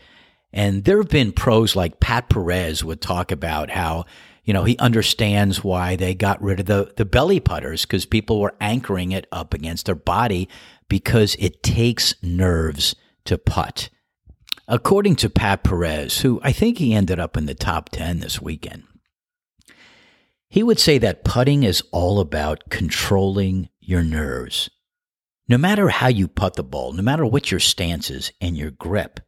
And 0.54 0.84
there 0.84 0.98
have 0.98 1.10
been 1.10 1.32
pros 1.32 1.76
like 1.76 2.00
Pat 2.00 2.30
Perez 2.30 2.84
would 2.84 3.02
talk 3.02 3.32
about 3.32 3.72
how, 3.72 4.06
you 4.44 4.54
know, 4.54 4.64
he 4.64 4.78
understands 4.78 5.64
why 5.64 5.96
they 5.96 6.14
got 6.14 6.40
rid 6.40 6.60
of 6.60 6.68
the, 6.68 6.94
the 6.98 7.04
belly 7.04 7.40
putters 7.40 7.82
because 7.82 8.06
people 8.06 8.40
were 8.40 8.54
anchoring 8.62 9.12
it 9.12 9.26
up 9.32 9.56
against 9.56 9.88
their 9.88 9.96
body 9.96 10.48
because 10.88 11.36
it 11.40 11.64
takes 11.64 12.14
nerves 12.22 12.96
to 13.26 13.40
putt. 13.40 13.90
According 14.68 15.16
to 15.18 15.32
Pat 15.32 15.64
Perez, 15.64 16.20
who 16.20 16.40
I 16.44 16.52
think 16.52 16.78
he 16.78 16.94
ended 16.94 17.20
up 17.20 17.36
in 17.36 17.48
the 17.48 17.56
top 17.56 17.90
10 17.90 18.20
this 18.20 18.40
weekend, 18.40 18.84
he 20.48 20.62
would 20.62 20.80
say 20.80 21.00
that 21.00 21.24
putting 21.24 21.64
is 21.64 21.82
all 21.92 22.20
about 22.20 22.70
controlling 22.70 23.70
your 23.82 24.04
nerves. 24.04 24.70
No 25.48 25.58
matter 25.58 25.90
how 25.90 26.08
you 26.08 26.28
putt 26.28 26.56
the 26.56 26.64
ball, 26.64 26.94
no 26.94 27.02
matter 27.02 27.26
what 27.26 27.52
your 27.52 27.60
stance 27.60 28.10
is 28.10 28.32
and 28.40 28.58
your 28.58 28.72
grip. 28.72 29.20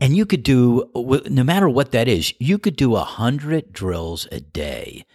And 0.00 0.16
you 0.16 0.26
could 0.26 0.42
do, 0.42 0.90
no 0.94 1.44
matter 1.44 1.68
what 1.68 1.92
that 1.92 2.08
is, 2.08 2.34
you 2.40 2.58
could 2.58 2.76
do 2.76 2.96
a 2.96 3.04
hundred 3.04 3.72
drills 3.72 4.26
a 4.32 4.40
day, 4.40 5.06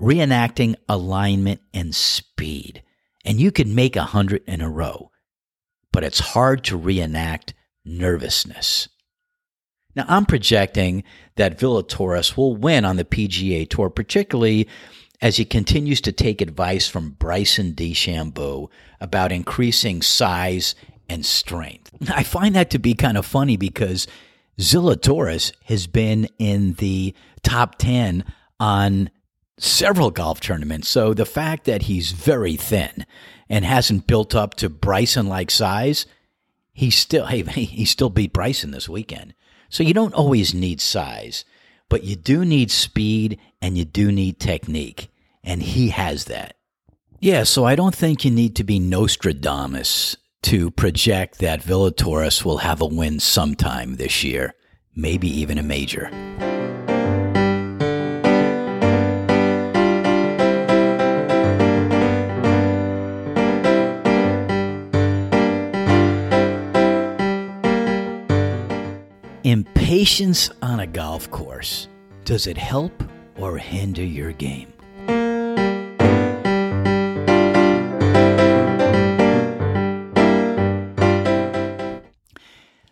reenacting 0.00 0.74
alignment 0.88 1.60
and 1.72 1.94
speed. 1.94 2.82
And 3.24 3.40
you 3.40 3.52
could 3.52 3.68
make 3.68 3.94
a 3.94 4.04
hundred 4.04 4.42
in 4.46 4.60
a 4.60 4.68
row. 4.68 5.10
But 5.92 6.04
it's 6.04 6.18
hard 6.18 6.64
to 6.64 6.76
reenact 6.76 7.54
nervousness. 7.84 8.88
Now, 9.94 10.04
I'm 10.08 10.26
projecting 10.26 11.04
that 11.36 11.58
Zalatoris 11.58 12.36
will 12.36 12.56
win 12.56 12.84
on 12.84 12.96
the 12.96 13.04
PGA 13.04 13.68
Tour, 13.68 13.90
particularly 13.90 14.68
as 15.20 15.36
he 15.36 15.44
continues 15.44 16.00
to 16.02 16.12
take 16.12 16.40
advice 16.40 16.88
from 16.88 17.10
Bryson 17.10 17.72
DeChambeau 17.72 18.68
about 19.00 19.32
increasing 19.32 20.02
size 20.02 20.74
and 21.08 21.24
strength. 21.24 21.90
I 22.08 22.22
find 22.22 22.54
that 22.54 22.70
to 22.70 22.78
be 22.78 22.94
kind 22.94 23.16
of 23.16 23.26
funny 23.26 23.56
because 23.56 24.06
Zalatoris 24.58 25.52
has 25.64 25.86
been 25.86 26.28
in 26.38 26.74
the 26.74 27.14
top 27.42 27.76
10 27.78 28.24
on 28.60 29.10
several 29.58 30.10
golf 30.10 30.40
tournaments. 30.40 30.88
So 30.88 31.14
the 31.14 31.26
fact 31.26 31.64
that 31.64 31.82
he's 31.82 32.12
very 32.12 32.56
thin 32.56 33.06
and 33.48 33.64
hasn't 33.64 34.06
built 34.06 34.34
up 34.34 34.54
to 34.56 34.68
Bryson 34.68 35.28
like 35.28 35.50
size, 35.50 36.06
he 36.72 36.90
still 36.90 37.26
hey, 37.26 37.42
he 37.42 37.84
still 37.84 38.10
beat 38.10 38.32
Bryson 38.32 38.70
this 38.70 38.88
weekend. 38.88 39.34
So 39.68 39.82
you 39.82 39.94
don't 39.94 40.14
always 40.14 40.54
need 40.54 40.80
size, 40.80 41.44
but 41.88 42.04
you 42.04 42.16
do 42.16 42.44
need 42.44 42.70
speed 42.70 43.38
and 43.60 43.76
you 43.76 43.84
do 43.84 44.12
need 44.12 44.38
technique, 44.38 45.10
and 45.42 45.62
he 45.62 45.88
has 45.90 46.24
that. 46.26 46.54
Yeah, 47.20 47.42
so 47.42 47.64
I 47.64 47.74
don't 47.74 47.94
think 47.94 48.24
you 48.24 48.30
need 48.30 48.54
to 48.56 48.64
be 48.64 48.78
Nostradamus 48.78 50.16
to 50.42 50.70
project 50.70 51.40
that 51.40 51.62
Zalatoris 51.62 52.44
will 52.44 52.58
have 52.58 52.80
a 52.80 52.86
win 52.86 53.18
sometime 53.18 53.96
this 53.96 54.22
year, 54.22 54.54
maybe 54.94 55.28
even 55.28 55.58
a 55.58 55.62
major. 55.62 56.10
Impatience 69.42 70.50
on 70.62 70.78
a 70.78 70.86
golf 70.86 71.30
course. 71.30 71.88
Does 72.24 72.46
it 72.46 72.58
help 72.58 72.92
or 73.38 73.58
hinder 73.58 74.04
your 74.04 74.32
game? 74.32 74.72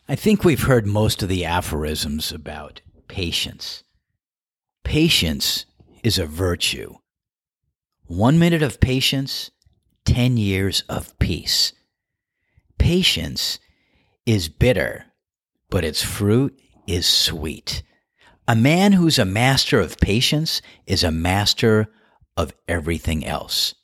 I 0.09 0.15
think 0.15 0.45
we've 0.45 0.63
heard 0.63 0.87
most 0.87 1.23
of 1.23 1.29
the 1.29 1.45
aphorisms 1.45 2.33
about 2.33 2.81
patience. 3.09 3.83
Patience 4.85 5.67
is 6.03 6.19
a 6.19 6.27
virtue. 6.27 6.95
One 8.07 8.39
minute 8.39 8.63
of 8.63 8.81
patience, 8.81 9.51
10 10.05 10.37
years 10.37 10.85
of 10.89 11.19
peace. 11.19 11.73
Patience 12.79 13.59
is 14.25 14.49
bitter 14.49 15.07
but 15.71 15.85
its 15.85 16.03
fruit 16.03 16.59
is 16.87 17.07
sweet. 17.07 17.83
A 18.49 18.55
man 18.55 18.93
who's 18.93 19.19
a 19.19 19.25
master 19.25 19.81
of 19.81 19.99
patience 19.99 20.63
is 20.87 21.03
a 21.03 21.11
master 21.11 21.89
of 22.37 22.55
everything 22.69 23.27
else. 23.27 23.75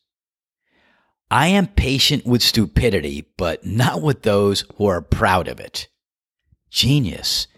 I 1.32 1.48
am 1.48 1.66
patient 1.66 2.24
with 2.24 2.42
stupidity, 2.42 3.26
but 3.36 3.66
not 3.66 4.02
with 4.02 4.22
those 4.22 4.64
who 4.76 4.86
are 4.86 5.00
proud 5.00 5.48
of 5.48 5.58
it. 5.58 5.88
Genius 6.70 7.48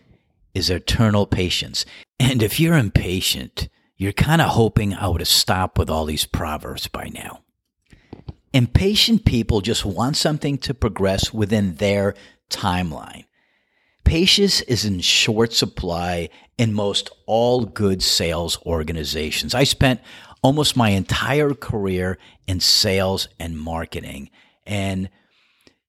is 0.55 0.71
eternal 0.71 1.27
patience. 1.27 1.85
And 2.19 2.43
if 2.43 2.59
you're 2.59 2.79
impatient, 2.79 3.69
you're 3.97 4.12
kind 4.12 4.40
of 4.40 4.51
hoping 4.51 4.95
I 4.95 5.09
would 5.09 5.21
have 5.21 5.29
stopped 5.29 5.77
with 5.77 5.90
all 5.90 6.07
these 6.07 6.25
proverbs 6.25 6.88
by 6.88 7.11
now. 7.12 7.40
Impatient 8.53 9.25
people 9.25 9.61
just 9.61 9.85
want 9.85 10.17
something 10.17 10.57
to 10.59 10.73
progress 10.73 11.35
within 11.35 11.75
their 11.75 12.14
timeline. 12.49 13.25
Patience 14.05 14.61
is 14.62 14.85
in 14.85 15.01
short 15.01 15.53
supply 15.53 16.29
in 16.59 16.73
most 16.73 17.11
all 17.27 17.64
good 17.64 18.03
sales 18.03 18.59
organizations. 18.64 19.55
I 19.55 19.64
spent 19.64 20.01
almost 20.43 20.77
my 20.77 20.90
entire 20.90 21.55
career 21.55 22.19
in 22.47 22.61
sales 22.61 23.29
and 23.40 23.59
marketing. 23.59 24.31
And 24.67 25.09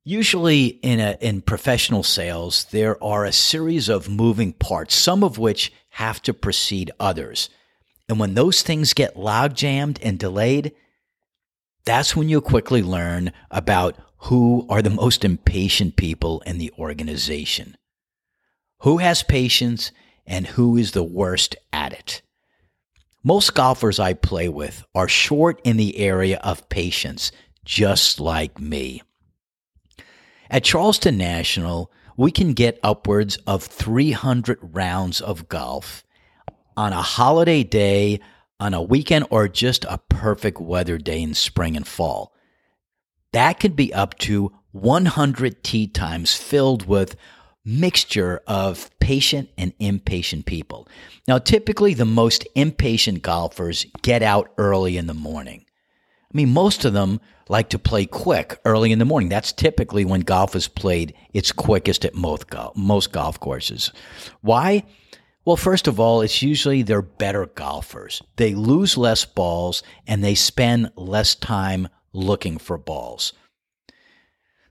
usually 0.06 0.68
in 0.68 1.00
a, 1.02 1.18
in 1.20 1.42
professional 1.42 2.04
sales, 2.04 2.66
there 2.72 3.02
are 3.04 3.26
a 3.26 3.34
series 3.34 3.90
of 3.90 4.10
moving 4.10 4.54
parts, 4.54 4.96
some 4.96 5.24
of 5.24 5.38
which 5.38 5.74
have 5.90 6.22
to 6.24 6.34
precede 6.34 6.92
others. 7.00 7.50
And 8.08 8.18
when 8.18 8.34
those 8.34 8.62
things 8.62 8.94
get 8.94 9.18
log 9.18 9.56
jammed 9.56 10.00
and 10.02 10.18
delayed, 10.18 10.72
that's 11.84 12.16
when 12.16 12.30
you 12.30 12.40
quickly 12.40 12.82
learn 12.82 13.34
about 13.52 13.98
who 14.18 14.66
are 14.70 14.82
the 14.82 14.90
most 14.90 15.26
impatient 15.26 15.98
people 15.98 16.42
in 16.46 16.58
the 16.58 16.72
organization 16.80 17.76
who 18.86 19.00
has 19.00 19.24
patience 19.24 19.92
and 20.28 20.46
who 20.46 20.78
is 20.78 20.92
the 20.92 21.04
worst 21.04 21.56
at 21.74 21.92
it. 21.92 22.22
Most 23.24 23.56
golfers 23.56 24.00
I 24.00 24.14
play 24.14 24.48
with 24.48 24.84
are 24.94 25.08
short 25.08 25.60
in 25.64 25.78
the 25.78 25.98
area 25.98 26.38
of 26.44 26.70
patience, 26.70 27.32
just 27.66 28.20
like 28.20 28.60
me. 28.60 29.02
At 30.52 30.64
Charleston 30.64 31.18
National, 31.18 31.92
we 32.16 32.30
can 32.30 32.54
get 32.54 32.80
upwards 32.84 33.38
of 33.48 33.64
300 33.64 34.60
rounds 34.62 35.20
of 35.20 35.50
golf 35.50 36.04
on 36.78 36.94
a 36.94 37.02
holiday 37.02 37.64
day, 37.64 38.20
on 38.60 38.76
a 38.76 38.84
weekend, 38.84 39.26
or 39.32 39.48
just 39.48 39.84
a 39.86 39.98
perfect 40.10 40.62
weather 40.62 41.00
day 41.00 41.24
in 41.24 41.34
spring 41.34 41.76
and 41.76 41.88
fall. 41.88 42.36
That 43.34 43.60
could 43.60 43.76
be 43.76 43.92
up 43.96 44.16
to 44.20 44.52
100 44.74 45.64
tee 45.64 45.88
times 45.88 46.36
filled 46.36 46.86
with 46.86 47.16
mixture 47.66 48.42
of 48.48 48.90
patient 49.00 49.50
and 49.58 49.74
impatient 49.80 50.46
people. 50.46 50.88
Now, 51.28 51.40
typically, 51.40 51.94
the 51.94 52.06
most 52.06 52.48
impatient 52.56 53.24
golfers 53.24 53.86
get 54.04 54.22
out 54.22 54.54
early 54.58 54.98
in 54.98 55.08
the 55.08 55.14
morning. 55.14 55.66
I 56.34 56.38
mean, 56.38 56.54
most 56.54 56.86
of 56.86 56.94
them 56.94 57.20
like 57.50 57.70
to 57.70 57.80
play 57.80 58.06
quick 58.06 58.60
early 58.66 58.92
in 58.92 59.00
the 59.00 59.06
morning. 59.06 59.30
That's 59.30 59.52
typically 59.54 60.06
when 60.06 60.22
golf 60.22 60.56
is 60.56 60.68
played 60.68 61.14
its 61.34 61.52
quickest 61.52 62.06
at 62.06 62.14
most 62.14 62.50
golf, 62.50 62.76
most 62.76 63.12
golf 63.12 63.40
courses. 63.40 63.92
Why? 64.42 64.84
Well, 65.46 65.56
first 65.56 65.88
of 65.88 66.00
all, 66.00 66.22
it's 66.22 66.42
usually 66.42 66.82
they're 66.82 67.02
better 67.02 67.46
golfers. 67.46 68.22
They 68.36 68.56
lose 68.56 68.98
less 68.98 69.26
balls 69.26 69.84
and 70.08 70.24
they 70.24 70.36
spend 70.36 70.92
less 70.96 71.36
time 71.36 71.88
looking 72.14 72.58
for 72.58 72.78
balls. 72.78 73.34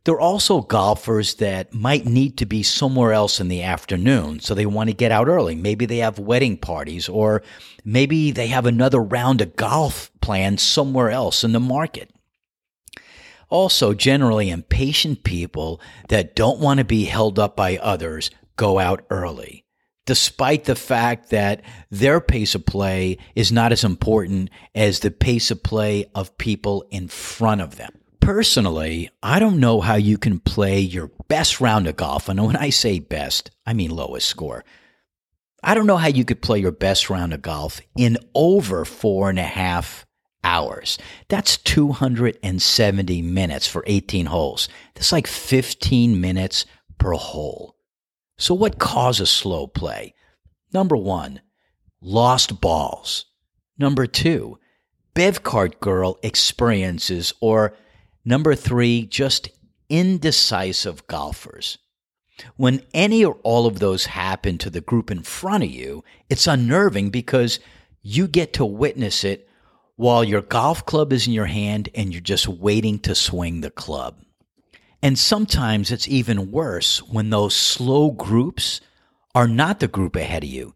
There 0.05 0.15
are 0.15 0.21
also 0.21 0.61
golfers 0.61 1.37
that 1.37 1.73
might 1.73 2.05
need 2.05 2.37
to 2.37 2.47
be 2.47 2.63
somewhere 2.63 3.15
else 3.15 3.41
in 3.41 3.49
the 3.49 3.63
afternoon, 3.63 4.41
so 4.41 4.55
they 4.55 4.67
want 4.67 4.91
to 4.91 4.95
get 4.95 5.11
out 5.11 5.29
early. 5.29 5.55
Maybe 5.55 5.87
they 5.87 5.99
have 5.99 6.19
wedding 6.19 6.59
parties, 6.59 7.09
or 7.09 7.43
maybe 7.87 8.31
they 8.31 8.49
have 8.49 8.67
another 8.67 9.01
round 9.01 9.41
of 9.41 9.57
golf 9.57 10.11
planned 10.21 10.61
somewhere 10.61 11.09
else 11.11 11.43
in 11.43 11.53
the 11.53 11.61
market. 11.61 12.11
Also, 13.49 13.95
generally 13.95 14.51
impatient 14.51 15.25
people 15.25 15.81
that 16.11 16.37
don't 16.37 16.61
want 16.61 16.79
to 16.79 16.85
be 16.85 17.05
held 17.05 17.39
up 17.39 17.57
by 17.57 17.79
others 17.79 18.31
go 18.57 18.79
out 18.79 19.07
early, 19.09 19.65
despite 20.05 20.65
the 20.65 20.77
fact 20.77 21.31
that 21.31 21.63
their 21.91 22.21
pace 22.21 22.55
of 22.55 22.67
play 22.67 23.17
is 23.35 23.51
not 23.51 23.73
as 23.73 23.85
important 23.85 24.51
as 24.75 25.01
the 25.01 25.11
pace 25.11 25.51
of 25.51 25.63
play 25.63 26.05
of 26.15 26.37
people 26.37 26.85
in 26.91 27.09
front 27.09 27.63
of 27.63 27.77
them. 27.77 27.93
Personally, 28.25 29.11
I 29.23 29.39
don't 29.39 29.61
know 29.61 29.83
how 29.83 29.97
you 29.97 30.17
can 30.17 30.39
play 30.39 30.81
your 30.81 31.11
best 31.29 31.61
round 31.61 31.87
of 31.87 31.97
golf. 31.97 32.27
And 32.27 32.43
when 32.43 32.57
I 32.57 32.71
say 32.71 32.99
best, 32.99 33.51
I 33.67 33.75
mean 33.75 33.91
lowest 33.91 34.27
score. 34.27 34.65
I 35.63 35.75
don't 35.75 35.87
know 35.87 35.99
how 35.99 36.09
you 36.09 36.25
could 36.25 36.41
play 36.41 36.59
your 36.59 36.73
best 36.73 37.11
round 37.11 37.35
of 37.35 37.43
golf 37.43 37.83
in 37.99 38.17
over 38.35 38.87
four 38.87 39.29
and 39.29 39.39
a 39.39 39.43
half 39.43 40.07
hours. 40.43 40.97
That's 41.29 41.59
270 41.59 43.21
minutes 43.21 43.67
for 43.67 43.85
18 43.87 44.25
holes. 44.25 44.71
That's 44.95 45.13
like 45.13 45.27
15 45.27 46.19
minutes 46.19 46.65
per 46.97 47.13
hole. 47.13 47.77
So, 48.39 48.55
what 48.55 48.79
causes 48.79 49.29
slow 49.29 49.67
play? 49.67 50.15
Number 50.73 50.97
one, 50.97 51.43
lost 52.01 52.59
balls. 52.63 53.27
Number 53.77 54.07
two, 54.07 54.59
bev 55.13 55.43
cart 55.43 55.79
girl 55.79 56.19
experiences 56.23 57.35
or 57.43 57.75
Number 58.25 58.55
three, 58.55 59.07
just 59.07 59.51
indecisive 59.89 61.07
golfers. 61.07 61.79
When 62.57 62.83
any 62.93 63.25
or 63.25 63.39
all 63.43 63.67
of 63.67 63.79
those 63.79 64.07
happen 64.07 64.59
to 64.59 64.71
the 64.71 64.81
group 64.81 65.11
in 65.11 65.23
front 65.23 65.63
of 65.65 65.71
you, 65.71 66.03
it's 66.29 66.47
unnerving 66.47 67.11
because 67.11 67.61
you 68.03 68.27
get 68.27 68.53
to 68.55 68.65
witness 68.65 69.25
it 69.25 69.49
while 69.97 70.25
your 70.25 70.43
golf 70.43 70.85
club 70.85 71.13
is 71.13 71.27
in 71.27 71.33
your 71.33 71.47
hand 71.47 71.89
and 71.95 72.13
you're 72.13 72.21
just 72.21 72.49
waiting 72.49 72.99
to 73.01 73.15
swing 73.15 73.61
the 73.61 73.71
club. 73.71 74.19
And 75.03 75.19
sometimes 75.19 75.93
it's 75.93 76.09
even 76.09 76.51
worse 76.51 77.03
when 77.03 77.31
those 77.31 77.55
slow 77.55 78.11
groups 78.11 78.81
are 79.35 79.47
not 79.47 79.81
the 79.81 79.89
group 79.89 80.17
ahead 80.17 80.43
of 80.43 80.51
you. 80.51 80.75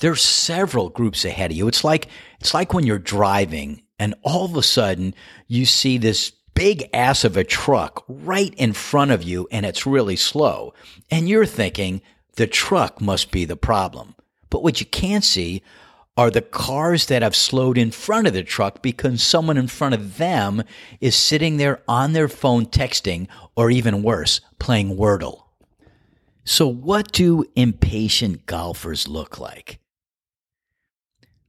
There's 0.00 0.22
several 0.22 0.88
groups 0.88 1.24
ahead 1.24 1.50
of 1.50 1.56
you. 1.56 1.68
It's 1.68 1.84
like 1.84 2.08
it's 2.40 2.54
like 2.54 2.74
when 2.74 2.86
you're 2.86 2.98
driving 2.98 3.82
and 3.98 4.14
all 4.22 4.44
of 4.44 4.56
a 4.56 4.62
sudden 4.62 5.14
you 5.46 5.64
see 5.66 5.98
this 5.98 6.32
big 6.56 6.88
ass 6.94 7.22
of 7.22 7.36
a 7.36 7.44
truck 7.44 8.02
right 8.08 8.54
in 8.54 8.72
front 8.72 9.10
of 9.10 9.22
you 9.22 9.46
and 9.52 9.66
it's 9.66 9.86
really 9.86 10.16
slow. 10.16 10.72
And 11.10 11.28
you're 11.28 11.46
thinking 11.46 12.00
the 12.36 12.46
truck 12.46 13.00
must 13.00 13.30
be 13.30 13.44
the 13.44 13.56
problem. 13.56 14.14
But 14.48 14.62
what 14.62 14.80
you 14.80 14.86
can't 14.86 15.22
see 15.22 15.62
are 16.16 16.30
the 16.30 16.40
cars 16.40 17.06
that 17.06 17.20
have 17.20 17.36
slowed 17.36 17.76
in 17.76 17.90
front 17.90 18.26
of 18.26 18.32
the 18.32 18.42
truck 18.42 18.80
because 18.80 19.22
someone 19.22 19.58
in 19.58 19.68
front 19.68 19.94
of 19.94 20.16
them 20.16 20.62
is 20.98 21.14
sitting 21.14 21.58
there 21.58 21.82
on 21.86 22.14
their 22.14 22.28
phone 22.28 22.64
texting 22.64 23.28
or 23.54 23.70
even 23.70 24.02
worse, 24.02 24.40
playing 24.58 24.96
Wordle. 24.96 25.42
So, 26.42 26.66
what 26.66 27.12
do 27.12 27.44
impatient 27.54 28.46
golfers 28.46 29.08
look 29.08 29.38
like? 29.38 29.78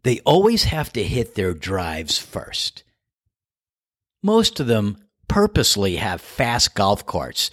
They 0.04 0.20
always 0.26 0.66
have 0.66 0.92
to 0.94 1.04
hit 1.04 1.36
their 1.36 1.54
drives 1.54 2.18
first. 2.18 2.84
Most 4.24 4.60
of 4.60 4.68
them 4.68 4.98
purposely 5.28 5.98
have 5.98 6.22
fast 6.22 6.76
golf 6.76 7.06
carts, 7.06 7.52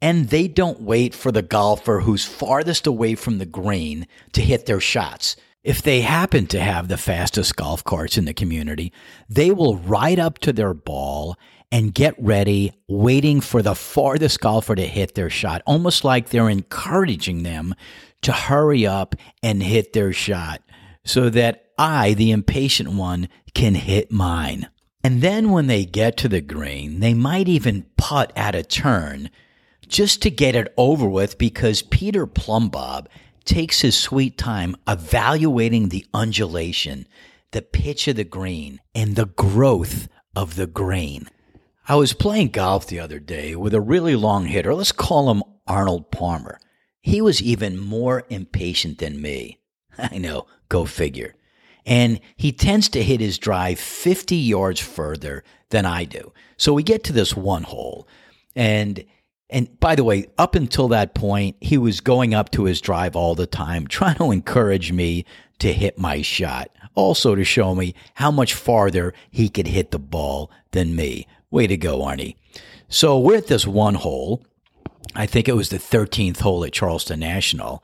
and 0.00 0.28
they 0.28 0.48
don't 0.48 0.80
wait 0.80 1.14
for 1.14 1.30
the 1.30 1.42
golfer 1.42 2.00
who's 2.00 2.24
farthest 2.24 2.86
away 2.86 3.14
from 3.14 3.38
the 3.38 3.46
green 3.46 4.06
to 4.32 4.40
hit 4.40 4.66
their 4.66 4.80
shots. 4.80 5.36
If 5.62 5.80
they 5.80 6.00
happen 6.00 6.46
to 6.48 6.60
have 6.60 6.88
the 6.88 6.96
fastest 6.96 7.54
golf 7.54 7.84
carts 7.84 8.18
in 8.18 8.24
the 8.24 8.34
community, 8.34 8.92
they 9.28 9.52
will 9.52 9.76
ride 9.76 10.18
up 10.18 10.38
to 10.40 10.52
their 10.52 10.74
ball 10.74 11.36
and 11.70 11.94
get 11.94 12.14
ready, 12.18 12.72
waiting 12.88 13.40
for 13.40 13.62
the 13.62 13.76
farthest 13.76 14.40
golfer 14.40 14.74
to 14.74 14.86
hit 14.86 15.14
their 15.14 15.30
shot, 15.30 15.62
almost 15.66 16.04
like 16.04 16.28
they're 16.28 16.50
encouraging 16.50 17.44
them 17.44 17.74
to 18.22 18.32
hurry 18.32 18.86
up 18.86 19.14
and 19.42 19.62
hit 19.62 19.92
their 19.92 20.12
shot 20.12 20.62
so 21.04 21.30
that 21.30 21.66
I, 21.78 22.14
the 22.14 22.32
impatient 22.32 22.90
one, 22.90 23.28
can 23.54 23.74
hit 23.74 24.10
mine. 24.10 24.68
And 25.04 25.20
then 25.20 25.50
when 25.50 25.66
they 25.66 25.84
get 25.84 26.16
to 26.18 26.28
the 26.28 26.40
green, 26.40 27.00
they 27.00 27.14
might 27.14 27.48
even 27.48 27.86
putt 27.96 28.32
at 28.36 28.54
a 28.54 28.62
turn 28.62 29.30
just 29.88 30.22
to 30.22 30.30
get 30.30 30.54
it 30.54 30.72
over 30.76 31.08
with 31.08 31.38
because 31.38 31.82
Peter 31.82 32.26
Plumbob 32.26 33.08
takes 33.44 33.80
his 33.80 33.96
sweet 33.96 34.38
time 34.38 34.76
evaluating 34.86 35.88
the 35.88 36.06
undulation, 36.14 37.06
the 37.50 37.62
pitch 37.62 38.06
of 38.06 38.16
the 38.16 38.24
green, 38.24 38.80
and 38.94 39.16
the 39.16 39.26
growth 39.26 40.08
of 40.36 40.54
the 40.54 40.68
grain. 40.68 41.28
I 41.88 41.96
was 41.96 42.12
playing 42.12 42.48
golf 42.48 42.86
the 42.86 43.00
other 43.00 43.18
day 43.18 43.56
with 43.56 43.74
a 43.74 43.80
really 43.80 44.14
long 44.14 44.46
hitter. 44.46 44.72
Let's 44.72 44.92
call 44.92 45.32
him 45.32 45.42
Arnold 45.66 46.12
Palmer. 46.12 46.60
He 47.00 47.20
was 47.20 47.42
even 47.42 47.76
more 47.76 48.24
impatient 48.30 48.98
than 48.98 49.20
me. 49.20 49.58
I 49.98 50.18
know, 50.18 50.46
go 50.68 50.84
figure 50.84 51.34
and 51.86 52.20
he 52.36 52.52
tends 52.52 52.88
to 52.90 53.02
hit 53.02 53.20
his 53.20 53.38
drive 53.38 53.78
50 53.78 54.36
yards 54.36 54.80
further 54.80 55.44
than 55.70 55.86
I 55.86 56.04
do. 56.04 56.32
So 56.56 56.72
we 56.72 56.82
get 56.82 57.04
to 57.04 57.12
this 57.12 57.36
one 57.36 57.64
hole 57.64 58.06
and 58.54 59.04
and 59.52 59.78
by 59.78 59.94
the 59.94 60.02
way, 60.02 60.28
up 60.38 60.54
until 60.54 60.88
that 60.88 61.14
point, 61.14 61.56
he 61.60 61.76
was 61.76 62.00
going 62.00 62.32
up 62.32 62.50
to 62.52 62.64
his 62.64 62.80
drive 62.80 63.14
all 63.14 63.34
the 63.34 63.46
time, 63.46 63.86
trying 63.88 64.16
to 64.16 64.32
encourage 64.32 64.92
me 64.92 65.26
to 65.58 65.72
hit 65.72 65.98
my 65.98 66.22
shot, 66.22 66.70
also 66.94 67.34
to 67.34 67.44
show 67.44 67.74
me 67.74 67.94
how 68.14 68.30
much 68.30 68.54
farther 68.54 69.12
he 69.30 69.48
could 69.48 69.68
hit 69.68 69.90
the 69.90 69.98
ball 69.98 70.50
than 70.72 70.96
me. 70.96 71.26
Way 71.50 71.66
to 71.66 71.76
go, 71.76 72.00
Arnie. 72.00 72.36
So 72.88 73.18
we're 73.18 73.36
at 73.36 73.46
this 73.46 73.66
one 73.66 73.94
hole. 73.94 74.42
I 75.14 75.26
think 75.26 75.48
it 75.48 75.56
was 75.56 75.68
the 75.68 75.76
13th 75.76 76.40
hole 76.40 76.64
at 76.64 76.72
Charleston 76.72 77.20
National. 77.20 77.82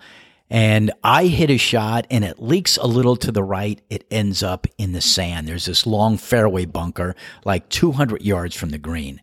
And 0.50 0.90
I 1.04 1.26
hit 1.26 1.50
a 1.50 1.58
shot 1.58 2.06
and 2.10 2.24
it 2.24 2.40
leaks 2.40 2.78
a 2.78 2.86
little 2.86 3.16
to 3.16 3.30
the 3.30 3.42
right. 3.42 3.80
It 3.90 4.06
ends 4.10 4.42
up 4.42 4.66
in 4.78 4.92
the 4.92 5.00
sand. 5.00 5.46
There's 5.46 5.66
this 5.66 5.86
long 5.86 6.16
fairway 6.16 6.64
bunker, 6.64 7.14
like 7.44 7.68
200 7.68 8.22
yards 8.22 8.56
from 8.56 8.70
the 8.70 8.78
green. 8.78 9.20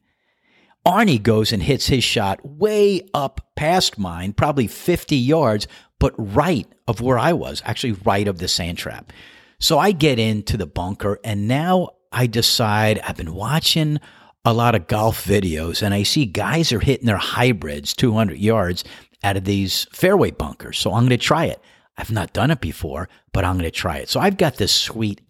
Arnie 0.85 1.21
goes 1.21 1.51
and 1.51 1.63
hits 1.63 1.87
his 1.87 2.03
shot 2.03 2.39
way 2.45 3.01
up 3.13 3.41
past 3.55 3.97
mine, 3.97 4.33
probably 4.33 4.67
50 4.67 5.15
yards, 5.15 5.67
but 5.99 6.13
right 6.17 6.67
of 6.87 7.01
where 7.01 7.17
I 7.17 7.33
was, 7.33 7.63
actually 7.65 7.93
right 8.05 8.27
of 8.27 8.37
the 8.37 8.47
sand 8.47 8.77
trap. 8.77 9.11
So 9.57 9.79
I 9.79 9.93
get 9.93 10.19
into 10.19 10.57
the 10.57 10.67
bunker 10.67 11.19
and 11.23 11.47
now 11.47 11.89
I 12.11 12.27
decide 12.27 12.99
I've 12.99 13.17
been 13.17 13.33
watching 13.33 13.99
a 14.45 14.53
lot 14.53 14.75
of 14.75 14.85
golf 14.85 15.25
videos 15.25 15.81
and 15.81 15.91
I 15.91 16.03
see 16.03 16.25
guys 16.25 16.71
are 16.71 16.79
hitting 16.79 17.07
their 17.07 17.17
hybrids 17.17 17.95
200 17.95 18.37
yards 18.37 18.83
out 19.25 19.37
of 19.37 19.43
these 19.43 19.87
fairway 19.91 20.29
bunkers. 20.31 20.77
So 20.77 20.93
I'm 20.93 21.01
going 21.01 21.09
to 21.09 21.17
try 21.17 21.45
it. 21.45 21.59
I've 21.97 22.11
not 22.11 22.33
done 22.33 22.51
it 22.51 22.61
before, 22.61 23.09
but 23.33 23.43
I'm 23.43 23.55
going 23.55 23.65
to 23.65 23.71
try 23.71 23.97
it. 23.97 24.09
So 24.09 24.19
I've 24.19 24.37
got 24.37 24.57
this 24.57 24.71
sweet 24.71 25.21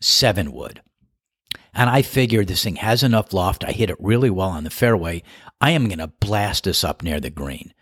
seven 0.00 0.52
wood. 0.52 0.82
And 1.74 1.88
I 1.88 2.02
figured 2.02 2.48
this 2.48 2.64
thing 2.64 2.76
has 2.76 3.02
enough 3.02 3.32
loft. 3.32 3.64
I 3.64 3.72
hit 3.72 3.90
it 3.90 3.96
really 4.00 4.30
well 4.30 4.50
on 4.50 4.64
the 4.64 4.70
fairway. 4.70 5.22
I 5.60 5.70
am 5.70 5.86
going 5.86 5.98
to 5.98 6.08
blast 6.08 6.64
this 6.64 6.84
up 6.84 7.02
near 7.02 7.20
the 7.20 7.30
green. 7.30 7.72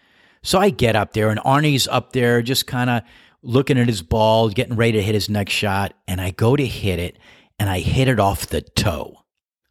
So 0.42 0.61
I 0.61 0.70
get 0.70 0.94
up 0.94 1.12
there, 1.12 1.31
and 1.31 1.40
Arnie's 1.40 1.88
up 1.88 2.12
there 2.12 2.42
just 2.42 2.66
kind 2.66 2.88
of 2.88 3.02
looking 3.42 3.79
at 3.79 3.88
his 3.88 4.02
ball, 4.02 4.50
getting 4.50 4.76
ready 4.76 4.92
to 4.92 5.02
hit 5.02 5.14
his 5.14 5.29
next 5.29 5.52
shot. 5.52 5.94
And 6.07 6.20
I 6.20 6.31
go 6.31 6.57
to 6.57 6.66
hit 6.66 6.98
it, 6.98 7.18
and 7.59 7.68
I 7.68 7.81
hit 7.81 8.07
it 8.07 8.20
off 8.20 8.46
the 8.46 8.61
toe. 8.61 9.24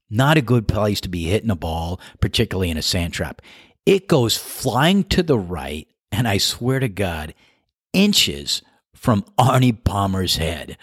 Not 0.10 0.38
a 0.38 0.42
good 0.42 0.68
place 0.68 1.00
to 1.02 1.10
be 1.10 1.26
hitting 1.26 1.52
a 1.52 1.56
ball, 1.56 2.02
particularly 2.20 2.70
in 2.70 2.78
a 2.78 2.82
sand 2.82 3.14
trap. 3.14 3.42
It 3.86 4.08
goes 4.08 4.36
flying 4.36 5.04
to 5.06 5.22
the 5.22 5.38
right, 5.38 5.88
and 6.12 6.28
I 6.28 6.38
swear 6.38 6.80
to 6.80 6.90
God, 6.90 7.34
inches 7.94 8.62
from 8.94 9.24
Arnie 9.40 9.84
Palmer's 9.84 10.38
head. 10.38 10.78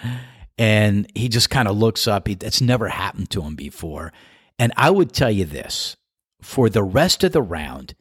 And 0.59 1.11
he 1.15 1.29
just 1.29 1.51
kind 1.51 1.67
of 1.67 1.77
looks 1.77 2.07
up. 2.07 2.29
He, 2.29 2.35
that's 2.35 2.61
never 2.61 2.89
happened 2.89 3.31
to 3.31 3.43
him 3.43 3.57
before. 3.57 4.13
And 4.59 4.73
I 4.77 4.91
would 4.91 5.13
tell 5.13 5.31
you 5.31 5.45
this 5.45 5.97
for 6.41 6.69
the 6.69 6.83
rest 6.83 7.25
of 7.25 7.33
the 7.33 7.43
round, 7.43 7.95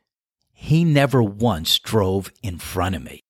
he 0.53 0.83
never 0.83 1.23
once 1.23 1.79
drove 1.79 2.31
in 2.43 2.59
front 2.59 2.95
of 2.95 3.03
me. 3.03 3.23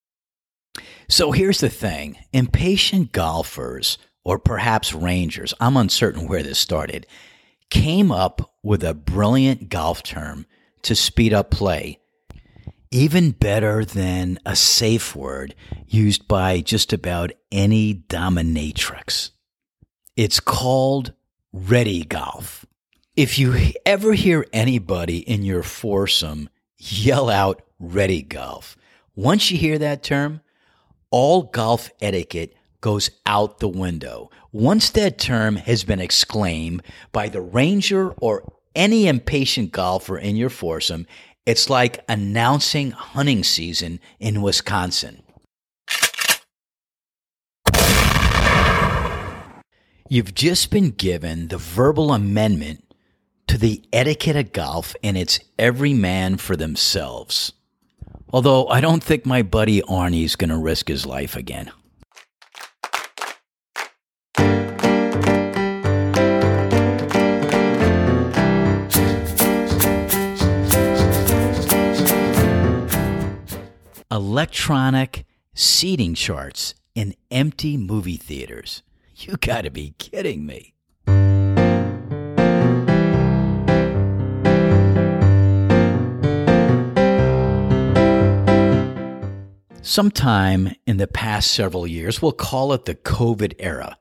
So 1.08 1.32
here's 1.32 1.60
the 1.60 1.70
thing 1.70 2.18
impatient 2.34 3.12
golfers, 3.12 3.98
or 4.26 4.40
perhaps 4.40 4.94
rangers, 4.94 5.54
I'm 5.60 5.78
uncertain 5.78 6.28
where 6.28 6.44
this 6.44 6.60
started, 6.60 7.06
came 7.70 8.12
up 8.12 8.54
with 8.64 8.84
a 8.84 8.94
brilliant 8.94 9.70
golf 9.70 10.04
term 10.04 10.46
to 10.84 10.96
speed 10.96 11.34
up 11.34 11.52
play. 11.52 12.00
Even 12.91 13.32
better 13.32 13.86
than 13.86 14.39
a 14.46 14.56
safe 14.56 15.15
word 15.15 15.56
used 15.88 16.28
by 16.28 16.60
just 16.60 16.91
about 16.91 17.32
any 17.52 17.94
dominatrix. 17.94 19.32
It's 20.17 20.39
called 20.39 21.13
ready 21.54 22.04
golf. 22.04 22.65
If 23.15 23.39
you 23.39 23.74
ever 23.86 24.13
hear 24.13 24.46
anybody 24.52 25.20
in 25.20 25.44
your 25.44 25.63
foursome 25.63 26.50
yell 26.78 27.30
out 27.30 27.62
ready 27.80 28.22
golf, 28.22 28.78
once 29.15 29.52
you 29.52 29.58
hear 29.58 29.78
that 29.78 30.04
term, 30.04 30.41
all 31.12 31.44
golf 31.44 31.89
etiquette 32.02 32.56
goes 32.82 33.12
out 33.26 33.60
the 33.60 33.70
window. 33.70 34.30
Once 34.52 34.89
that 34.91 35.17
term 35.17 35.56
has 35.56 35.84
been 35.84 36.00
exclaimed 36.00 36.82
by 37.12 37.30
the 37.30 37.41
ranger 37.41 38.12
or 38.13 38.52
any 38.76 39.08
impatient 39.08 39.72
golfer 39.72 40.18
in 40.18 40.36
your 40.36 40.50
foursome, 40.50 41.08
it's 41.46 41.70
like 41.70 42.04
announcing 42.08 42.92
hunting 42.92 43.44
season 43.44 44.00
in 44.20 44.42
Wisconsin. 44.42 45.24
You've 50.10 50.36
just 50.36 50.72
been 50.72 50.90
given 50.90 51.48
the 51.48 51.58
verbal 51.58 52.14
amendment 52.14 52.84
to 53.48 53.58
the 53.58 53.82
etiquette 53.94 54.36
of 54.36 54.52
golf, 54.52 54.96
and 55.04 55.18
it's 55.18 55.40
every 55.58 55.94
man 55.94 56.38
for 56.38 56.56
themselves. 56.56 57.54
Although 58.34 58.68
I 58.68 58.82
don't 58.82 59.04
think 59.04 59.26
my 59.26 59.42
buddy 59.42 59.82
Arnie's 59.82 60.36
going 60.36 60.50
to 60.50 60.58
risk 60.58 60.90
his 60.90 61.06
life 61.06 61.36
again. 61.36 61.72
Electronic 74.12 75.26
seating 75.54 76.13
charts 76.13 76.76
in 76.93 77.15
empty 77.32 77.78
movie 77.78 78.17
theaters. 78.17 78.84
You 79.15 79.38
gotta 79.38 79.71
be 79.71 79.95
kidding 79.97 80.45
me. 80.45 80.74
Sometime 89.82 90.76
in 90.86 90.97
the 90.97 91.08
past 91.08 91.52
several 91.52 91.88
years, 91.88 92.21
we'll 92.21 92.32
call 92.32 92.74
it 92.74 92.86
the 92.86 92.95
COVID 92.95 93.56
era, 93.60 93.97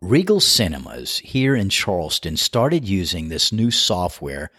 Regal 0.00 0.40
Cinemas 0.40 1.18
here 1.18 1.56
in 1.56 1.68
Charleston 1.68 2.36
started 2.36 2.86
using 2.86 3.28
this 3.28 3.50
new 3.52 3.70
software. 3.70 4.50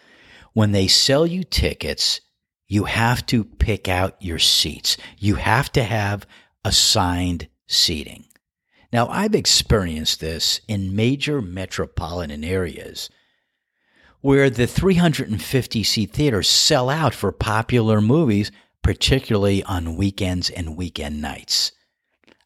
When 0.53 0.71
they 0.71 0.87
sell 0.87 1.27
you 1.27 1.43
tickets, 1.43 2.21
you 2.67 2.83
have 2.83 3.25
to 3.27 3.43
pick 3.43 3.87
out 3.87 4.21
your 4.21 4.39
seats. 4.39 4.97
You 5.17 5.35
have 5.35 5.71
to 5.73 5.83
have 5.83 6.27
assigned 6.65 7.47
seating. 7.67 8.25
Now, 8.91 9.07
I've 9.07 9.35
experienced 9.35 10.19
this 10.19 10.61
in 10.67 10.95
major 10.95 11.41
metropolitan 11.41 12.43
areas 12.43 13.09
where 14.21 14.49
the 14.49 14.67
350 14.67 15.83
seat 15.83 16.11
theaters 16.11 16.49
sell 16.49 16.89
out 16.89 17.13
for 17.13 17.31
popular 17.31 18.01
movies, 18.01 18.51
particularly 18.81 19.63
on 19.63 19.95
weekends 19.95 20.49
and 20.49 20.75
weekend 20.75 21.21
nights. 21.21 21.71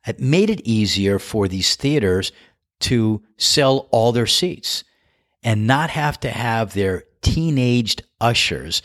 It 0.05 0.19
made 0.19 0.49
it 0.49 0.61
easier 0.61 1.19
for 1.19 1.47
these 1.47 1.75
theaters 1.75 2.31
to 2.81 3.23
sell 3.37 3.87
all 3.91 4.11
their 4.11 4.27
seats 4.27 4.83
and 5.43 5.67
not 5.67 5.91
have 5.91 6.19
to 6.21 6.31
have 6.31 6.73
their 6.73 7.03
teenaged 7.21 8.03
ushers 8.19 8.81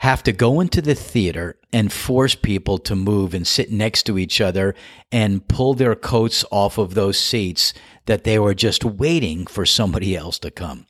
have 0.00 0.22
to 0.22 0.32
go 0.32 0.60
into 0.60 0.80
the 0.80 0.94
theater 0.94 1.58
and 1.74 1.92
force 1.92 2.34
people 2.34 2.78
to 2.78 2.96
move 2.96 3.34
and 3.34 3.46
sit 3.46 3.70
next 3.70 4.04
to 4.04 4.18
each 4.18 4.40
other 4.40 4.74
and 5.12 5.46
pull 5.46 5.74
their 5.74 5.94
coats 5.94 6.42
off 6.50 6.78
of 6.78 6.94
those 6.94 7.18
seats 7.18 7.74
that 8.06 8.24
they 8.24 8.38
were 8.38 8.54
just 8.54 8.82
waiting 8.82 9.46
for 9.46 9.66
somebody 9.66 10.16
else 10.16 10.38
to 10.38 10.50
come. 10.50 10.86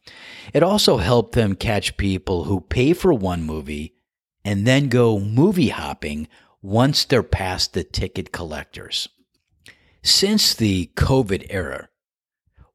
It 0.55 0.62
also 0.62 0.99
helped 0.99 1.35
them 1.35 1.57
catch 1.57 1.96
people 1.96 2.44
who 2.44 2.61
pay 2.61 2.92
for 2.92 3.12
one 3.12 3.42
movie 3.42 3.96
and 4.44 4.64
then 4.64 4.88
go 4.88 5.18
movie 5.18 5.70
hopping 5.70 6.29
once 6.62 7.05
they're 7.05 7.25
past 7.25 7.75
the 7.75 7.83
ticket 7.83 8.31
collectors. 8.31 9.09
Since 10.05 10.55
the 10.55 10.92
COVID 10.94 11.49
era, 11.51 11.89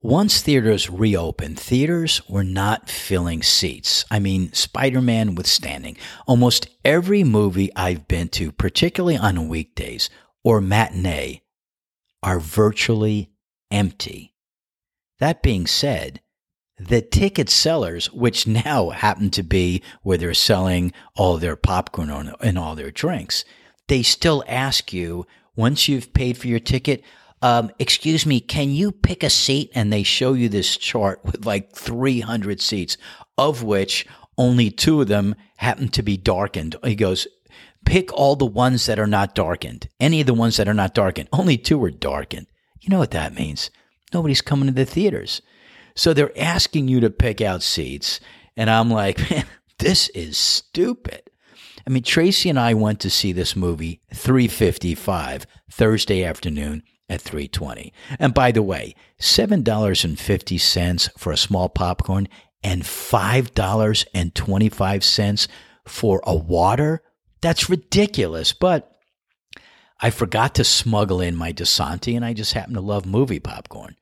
once 0.06 0.42
theaters 0.42 0.88
reopened, 0.88 1.60
theaters 1.60 2.22
were 2.30 2.44
not 2.44 2.90
filling 2.90 3.42
seats. 3.42 4.06
I 4.12 4.20
mean, 4.20 4.54
Spider 4.54 5.02
Man 5.02 5.34
withstanding. 5.34 5.98
Almost 6.28 6.68
every 6.86 7.24
movie 7.24 7.72
I've 7.76 8.08
been 8.08 8.28
to, 8.30 8.52
particularly 8.52 9.18
on 9.18 9.50
weekdays 9.50 10.12
or 10.44 10.62
matinee, 10.62 11.42
are 12.22 12.40
virtually 12.40 13.32
empty. 13.72 14.36
That 15.20 15.42
being 15.42 15.66
said, 15.66 16.22
the 16.78 17.02
ticket 17.02 17.50
sellers, 17.50 18.12
which 18.12 18.46
now 18.46 18.92
happen 18.92 19.32
to 19.32 19.44
be 19.44 19.82
where 20.04 20.20
they're 20.20 20.36
selling 20.36 20.94
all 21.16 21.38
their 21.38 21.56
popcorn 21.56 22.32
and 22.42 22.60
all 22.60 22.76
their 22.76 22.92
drinks, 22.92 23.44
they 23.88 24.04
still 24.04 24.44
ask 24.48 24.94
you 24.94 25.26
once 25.56 25.88
you've 25.88 26.14
paid 26.14 26.38
for 26.38 26.48
your 26.48 26.60
ticket, 26.60 27.04
um, 27.46 27.70
excuse 27.78 28.26
me, 28.26 28.40
can 28.40 28.72
you 28.72 28.92
pick 28.92 29.22
a 29.22 29.30
seat? 29.30 29.70
And 29.76 29.94
they 29.94 30.02
show 30.02 30.34
you 30.34 30.50
this 30.50 30.76
chart 30.78 31.24
with 31.24 31.46
like 31.46 31.74
300 31.74 32.60
seats, 32.60 32.98
of 33.38 33.62
which 33.62 34.08
only 34.36 34.72
two 34.72 35.00
of 35.00 35.10
them 35.10 35.36
happen 35.58 35.90
to 35.90 36.02
be 36.02 36.18
darkened. 36.18 36.76
He 36.84 36.96
goes, 36.96 37.28
pick 37.86 38.12
all 38.14 38.36
the 38.36 38.48
ones 38.48 38.88
that 38.88 38.98
are 38.98 39.06
not 39.06 39.36
darkened. 39.36 39.88
Any 40.00 40.22
of 40.22 40.26
the 40.26 40.34
ones 40.34 40.58
that 40.58 40.68
are 40.68 40.74
not 40.74 40.96
darkened. 40.96 41.30
Only 41.32 41.56
two 41.56 41.84
are 41.84 41.92
darkened. 41.92 42.48
You 42.82 42.90
know 42.90 42.98
what 42.98 43.12
that 43.12 43.36
means? 43.36 43.70
Nobody's 44.12 44.42
coming 44.42 44.66
to 44.66 44.74
the 44.74 44.84
theaters. 44.84 45.44
So 45.94 46.14
they're 46.14 46.36
asking 46.36 46.88
you 46.88 47.00
to 47.02 47.12
pick 47.12 47.42
out 47.42 47.62
seats. 47.62 48.20
And 48.58 48.72
I'm 48.72 48.90
like, 48.90 49.20
man, 49.30 49.46
this 49.78 50.10
is 50.10 50.36
stupid. 50.36 51.22
I 51.86 51.92
mean, 51.92 52.02
Tracy 52.02 52.50
and 52.50 52.60
I 52.60 52.74
went 52.74 53.02
to 53.02 53.12
see 53.12 53.34
this 53.34 53.56
movie 53.56 54.02
355 54.16 55.46
Thursday 55.70 56.24
afternoon 56.24 56.82
at 57.10 57.22
320. 57.22 57.94
And 58.20 58.34
by 58.34 58.52
the 58.52 58.64
way, 58.64 58.96
$7.50 59.20 61.10
for 61.18 61.32
a 61.32 61.38
small 61.38 61.70
popcorn 61.70 62.28
and 62.64 62.84
$5.25 62.84 65.48
for 65.86 66.22
a 66.26 66.36
water? 66.36 67.02
That's 67.42 67.70
ridiculous, 67.70 68.54
but 68.54 68.98
I 70.02 70.10
forgot 70.10 70.56
to 70.56 70.64
smuggle 70.64 71.22
in 71.22 71.36
my 71.36 71.54
Dasani 71.54 72.16
and 72.16 72.26
I 72.26 72.34
just 72.34 72.54
happen 72.54 72.74
to 72.74 72.82
love 72.82 73.06
movie 73.06 73.40
popcorn. 73.40 73.96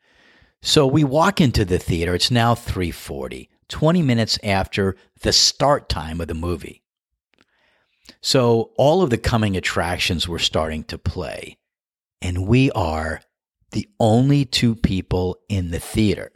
So 0.61 0.87
we 0.87 1.03
walk 1.03 1.41
into 1.41 1.65
the 1.65 1.77
theater. 1.77 2.15
It's 2.15 2.31
now 2.31 2.55
3:40, 2.55 3.49
20 3.67 4.01
minutes 4.01 4.39
after 4.43 4.95
the 5.21 5.33
start 5.33 5.89
time 5.89 6.21
of 6.21 6.29
the 6.29 6.33
movie. 6.33 6.83
So 8.21 8.71
all 8.77 9.01
of 9.01 9.09
the 9.09 9.17
coming 9.17 9.57
attractions 9.57 10.25
were 10.27 10.39
starting 10.39 10.85
to 10.85 10.97
play 10.97 11.57
and 12.23 12.47
we 12.47 12.71
are 12.71 13.21
the 13.71 13.87
only 13.99 14.45
two 14.45 14.75
people 14.75 15.37
in 15.49 15.69
the 15.69 15.79
theater. 15.79 16.31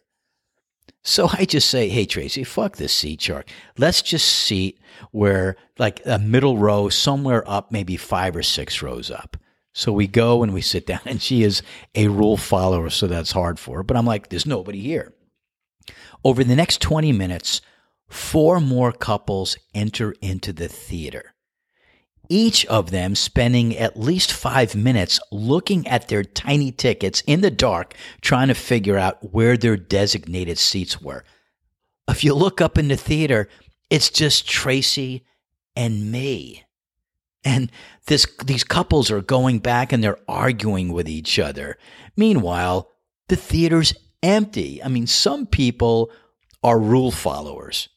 So 1.04 1.30
I 1.32 1.46
just 1.46 1.70
say, 1.70 1.88
hey, 1.88 2.06
Tracy, 2.06 2.44
fuck 2.44 2.76
this 2.76 2.94
seat 2.94 3.22
chart. 3.22 3.50
Let's 3.78 4.02
just 4.02 4.28
seat 4.28 4.80
where, 5.12 5.56
like, 5.80 6.02
a 6.06 6.20
middle 6.20 6.58
row, 6.58 6.90
somewhere 6.90 7.50
up, 7.50 7.72
maybe 7.72 7.96
five 7.96 8.36
or 8.36 8.44
six 8.44 8.82
rows 8.82 9.10
up. 9.10 9.38
So 9.74 9.94
we 9.94 10.08
go 10.08 10.44
and 10.44 10.54
we 10.54 10.62
sit 10.62 10.86
down, 10.88 11.00
and 11.06 11.22
she 11.22 11.44
is 11.44 11.62
a 11.96 12.10
rule 12.10 12.36
follower, 12.36 12.90
so 12.90 13.08
that's 13.08 13.32
hard 13.32 13.58
for 13.58 13.78
her. 13.78 13.84
But 13.84 13.96
I'm 13.96 14.06
like, 14.06 14.28
there's 14.28 14.46
nobody 14.46 14.82
here. 14.82 15.14
Over 16.26 16.44
the 16.44 16.56
next 16.56 16.82
20 16.82 17.14
minutes, 17.14 17.62
four 18.10 18.60
more 18.60 18.92
couples 18.92 19.56
enter 19.74 20.14
into 20.22 20.52
the 20.52 20.68
theater 20.68 21.34
each 22.30 22.66
of 22.68 22.92
them 22.92 23.16
spending 23.16 23.76
at 23.78 24.00
least 24.00 24.32
five 24.32 24.76
minutes 24.76 25.20
looking 25.32 25.88
at 25.88 26.08
their 26.08 26.24
tiny 26.24 26.72
tickets 26.72 27.22
in 27.28 27.42
the 27.42 27.52
dark, 27.52 27.94
trying 28.22 28.48
to 28.48 28.54
figure 28.54 28.98
out 28.98 29.34
where 29.34 29.58
their 29.58 29.78
designated 29.78 30.58
seats 30.58 31.02
were. 31.02 31.24
If 32.08 32.24
you 32.24 32.34
look 32.34 32.62
up 32.62 32.78
in 32.78 32.88
the 32.88 32.98
theater, 32.98 33.50
it's 33.90 34.10
just 34.10 34.48
Tracy 34.48 35.26
and 35.76 36.12
me. 36.12 36.64
And 37.44 37.72
this, 38.08 38.26
these 38.46 38.64
couples 38.64 39.12
are 39.12 39.22
going 39.22 39.60
back 39.60 39.94
and 39.94 40.04
they're 40.04 40.20
arguing 40.28 40.92
with 40.92 41.08
each 41.08 41.40
other. 41.40 41.78
Meanwhile, 42.16 42.90
the 43.30 43.36
theater's 43.36 43.94
empty. 44.24 44.84
I 44.84 44.88
mean, 44.90 45.08
some 45.08 45.46
people 45.46 46.12
are 46.64 46.80
rule 46.80 47.12
followers. 47.12 47.90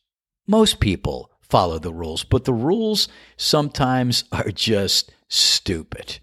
Most 0.47 0.81
people 0.81 1.31
follow 1.51 1.79
the 1.79 1.93
rules, 1.93 2.25
but 2.25 2.45
the 2.45 2.55
rules 2.55 3.09
sometimes 3.37 4.25
are 4.33 4.51
just 4.51 5.13
stupid. 5.29 6.19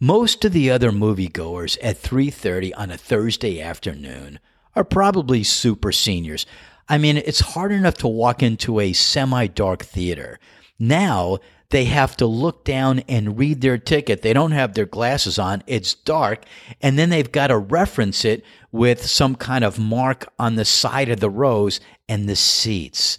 Most 0.00 0.44
of 0.44 0.52
the 0.52 0.70
other 0.70 0.90
moviegoers 0.90 1.78
at 1.82 2.02
3:30 2.02 2.72
on 2.76 2.90
a 2.90 2.98
Thursday 2.98 3.60
afternoon 3.60 4.38
are 4.76 4.84
probably 4.84 5.42
super 5.42 5.92
seniors. 5.92 6.46
I 6.88 6.98
mean, 6.98 7.16
it's 7.16 7.40
hard 7.40 7.72
enough 7.72 7.94
to 7.98 8.08
walk 8.08 8.42
into 8.42 8.80
a 8.80 8.92
semi-dark 8.92 9.82
theater. 9.82 10.38
Now, 10.78 11.38
they 11.70 11.86
have 11.86 12.16
to 12.18 12.26
look 12.26 12.64
down 12.64 13.00
and 13.08 13.38
read 13.38 13.60
their 13.60 13.78
ticket. 13.78 14.22
They 14.22 14.32
don't 14.32 14.52
have 14.52 14.74
their 14.74 14.86
glasses 14.86 15.38
on. 15.38 15.62
It's 15.66 15.94
dark. 15.94 16.44
And 16.80 16.98
then 16.98 17.08
they've 17.08 17.32
got 17.32 17.48
to 17.48 17.58
reference 17.58 18.24
it 18.24 18.44
with 18.70 19.06
some 19.06 19.34
kind 19.34 19.64
of 19.64 19.78
mark 19.78 20.26
on 20.38 20.56
the 20.56 20.64
side 20.64 21.08
of 21.08 21.20
the 21.20 21.30
rows 21.30 21.80
and 22.08 22.28
the 22.28 22.36
seats. 22.36 23.18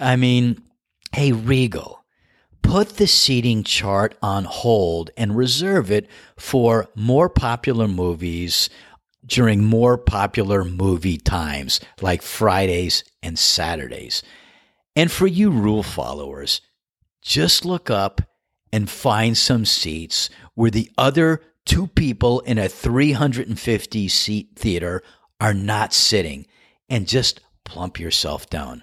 I 0.00 0.16
mean, 0.16 0.62
hey, 1.12 1.32
Regal, 1.32 2.02
put 2.62 2.96
the 2.96 3.06
seating 3.06 3.62
chart 3.62 4.16
on 4.22 4.44
hold 4.44 5.10
and 5.16 5.36
reserve 5.36 5.90
it 5.90 6.08
for 6.38 6.88
more 6.94 7.28
popular 7.28 7.86
movies 7.86 8.70
during 9.26 9.62
more 9.62 9.98
popular 9.98 10.64
movie 10.64 11.18
times 11.18 11.80
like 12.00 12.22
Fridays 12.22 13.04
and 13.22 13.38
Saturdays. 13.38 14.22
And 14.96 15.12
for 15.12 15.26
you 15.26 15.50
rule 15.50 15.82
followers, 15.82 16.62
just 17.20 17.64
look 17.64 17.90
up 17.90 18.22
and 18.72 18.88
find 18.88 19.36
some 19.36 19.64
seats 19.64 20.30
where 20.54 20.70
the 20.70 20.90
other 20.96 21.42
two 21.66 21.86
people 21.88 22.40
in 22.40 22.58
a 22.58 22.68
350 22.68 24.08
seat 24.08 24.48
theater 24.56 25.02
are 25.40 25.54
not 25.54 25.92
sitting 25.92 26.46
and 26.88 27.06
just 27.06 27.40
plump 27.64 28.00
yourself 28.00 28.48
down. 28.48 28.82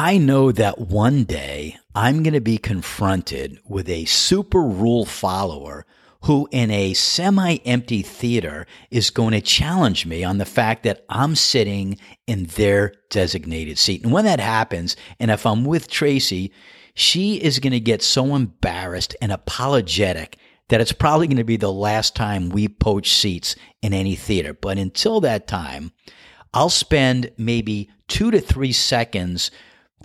I 0.00 0.16
know 0.16 0.52
that 0.52 0.78
one 0.78 1.24
day 1.24 1.76
I'm 1.92 2.22
going 2.22 2.34
to 2.34 2.40
be 2.40 2.56
confronted 2.56 3.58
with 3.64 3.88
a 3.88 4.04
super 4.04 4.62
rule 4.62 5.04
follower 5.04 5.86
who, 6.22 6.48
in 6.52 6.70
a 6.70 6.94
semi 6.94 7.56
empty 7.64 8.02
theater, 8.02 8.64
is 8.92 9.10
going 9.10 9.32
to 9.32 9.40
challenge 9.40 10.06
me 10.06 10.22
on 10.22 10.38
the 10.38 10.44
fact 10.44 10.84
that 10.84 11.04
I'm 11.08 11.34
sitting 11.34 11.98
in 12.28 12.44
their 12.44 12.92
designated 13.10 13.76
seat. 13.76 14.04
And 14.04 14.12
when 14.12 14.24
that 14.24 14.38
happens, 14.38 14.94
and 15.18 15.32
if 15.32 15.44
I'm 15.44 15.64
with 15.64 15.90
Tracy, 15.90 16.52
she 16.94 17.34
is 17.34 17.58
going 17.58 17.72
to 17.72 17.80
get 17.80 18.00
so 18.00 18.36
embarrassed 18.36 19.16
and 19.20 19.32
apologetic 19.32 20.38
that 20.68 20.80
it's 20.80 20.92
probably 20.92 21.26
going 21.26 21.38
to 21.38 21.44
be 21.44 21.56
the 21.56 21.72
last 21.72 22.14
time 22.14 22.50
we 22.50 22.68
poach 22.68 23.10
seats 23.10 23.56
in 23.82 23.92
any 23.92 24.14
theater. 24.14 24.54
But 24.54 24.78
until 24.78 25.20
that 25.22 25.48
time, 25.48 25.90
I'll 26.54 26.70
spend 26.70 27.32
maybe 27.36 27.90
two 28.06 28.30
to 28.30 28.40
three 28.40 28.72
seconds 28.72 29.50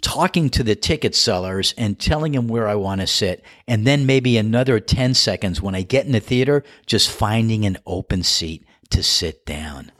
talking 0.01 0.49
to 0.49 0.63
the 0.63 0.75
ticket 0.75 1.15
sellers 1.15 1.73
and 1.77 1.99
telling 1.99 2.33
them 2.33 2.47
where 2.47 2.67
I 2.67 2.75
want 2.75 3.01
to 3.01 3.07
sit, 3.07 3.43
and 3.67 3.85
then 3.87 4.05
maybe 4.05 4.37
another 4.37 4.79
10 4.79 5.13
seconds 5.13 5.61
when 5.61 5.75
I 5.75 5.81
get 5.81 6.05
in 6.05 6.11
the 6.11 6.19
theater, 6.19 6.63
just 6.85 7.09
finding 7.09 7.65
an 7.65 7.77
open 7.85 8.23
seat 8.23 8.65
to 8.89 9.03
sit 9.03 9.45
down. 9.45 9.91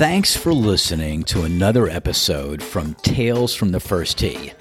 Thanks 0.00 0.34
for 0.34 0.54
listening 0.54 1.24
to 1.24 1.42
another 1.42 1.86
episode 1.86 2.62
from 2.62 2.94
Tales 3.02 3.54
from 3.54 3.70
the 3.70 3.80
First 3.80 4.18
Tee. 4.18 4.54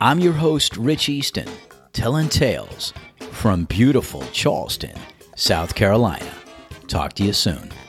I'm 0.00 0.20
your 0.20 0.34
host, 0.34 0.76
Rich 0.76 1.08
Easton, 1.08 1.48
telling 1.92 2.28
tales 2.28 2.92
from 3.32 3.64
beautiful 3.64 4.22
Charleston, 4.30 4.96
South 5.34 5.74
Carolina. 5.74 6.32
Talk 6.88 7.14
to 7.14 7.24
you 7.24 7.32
soon. 7.32 7.85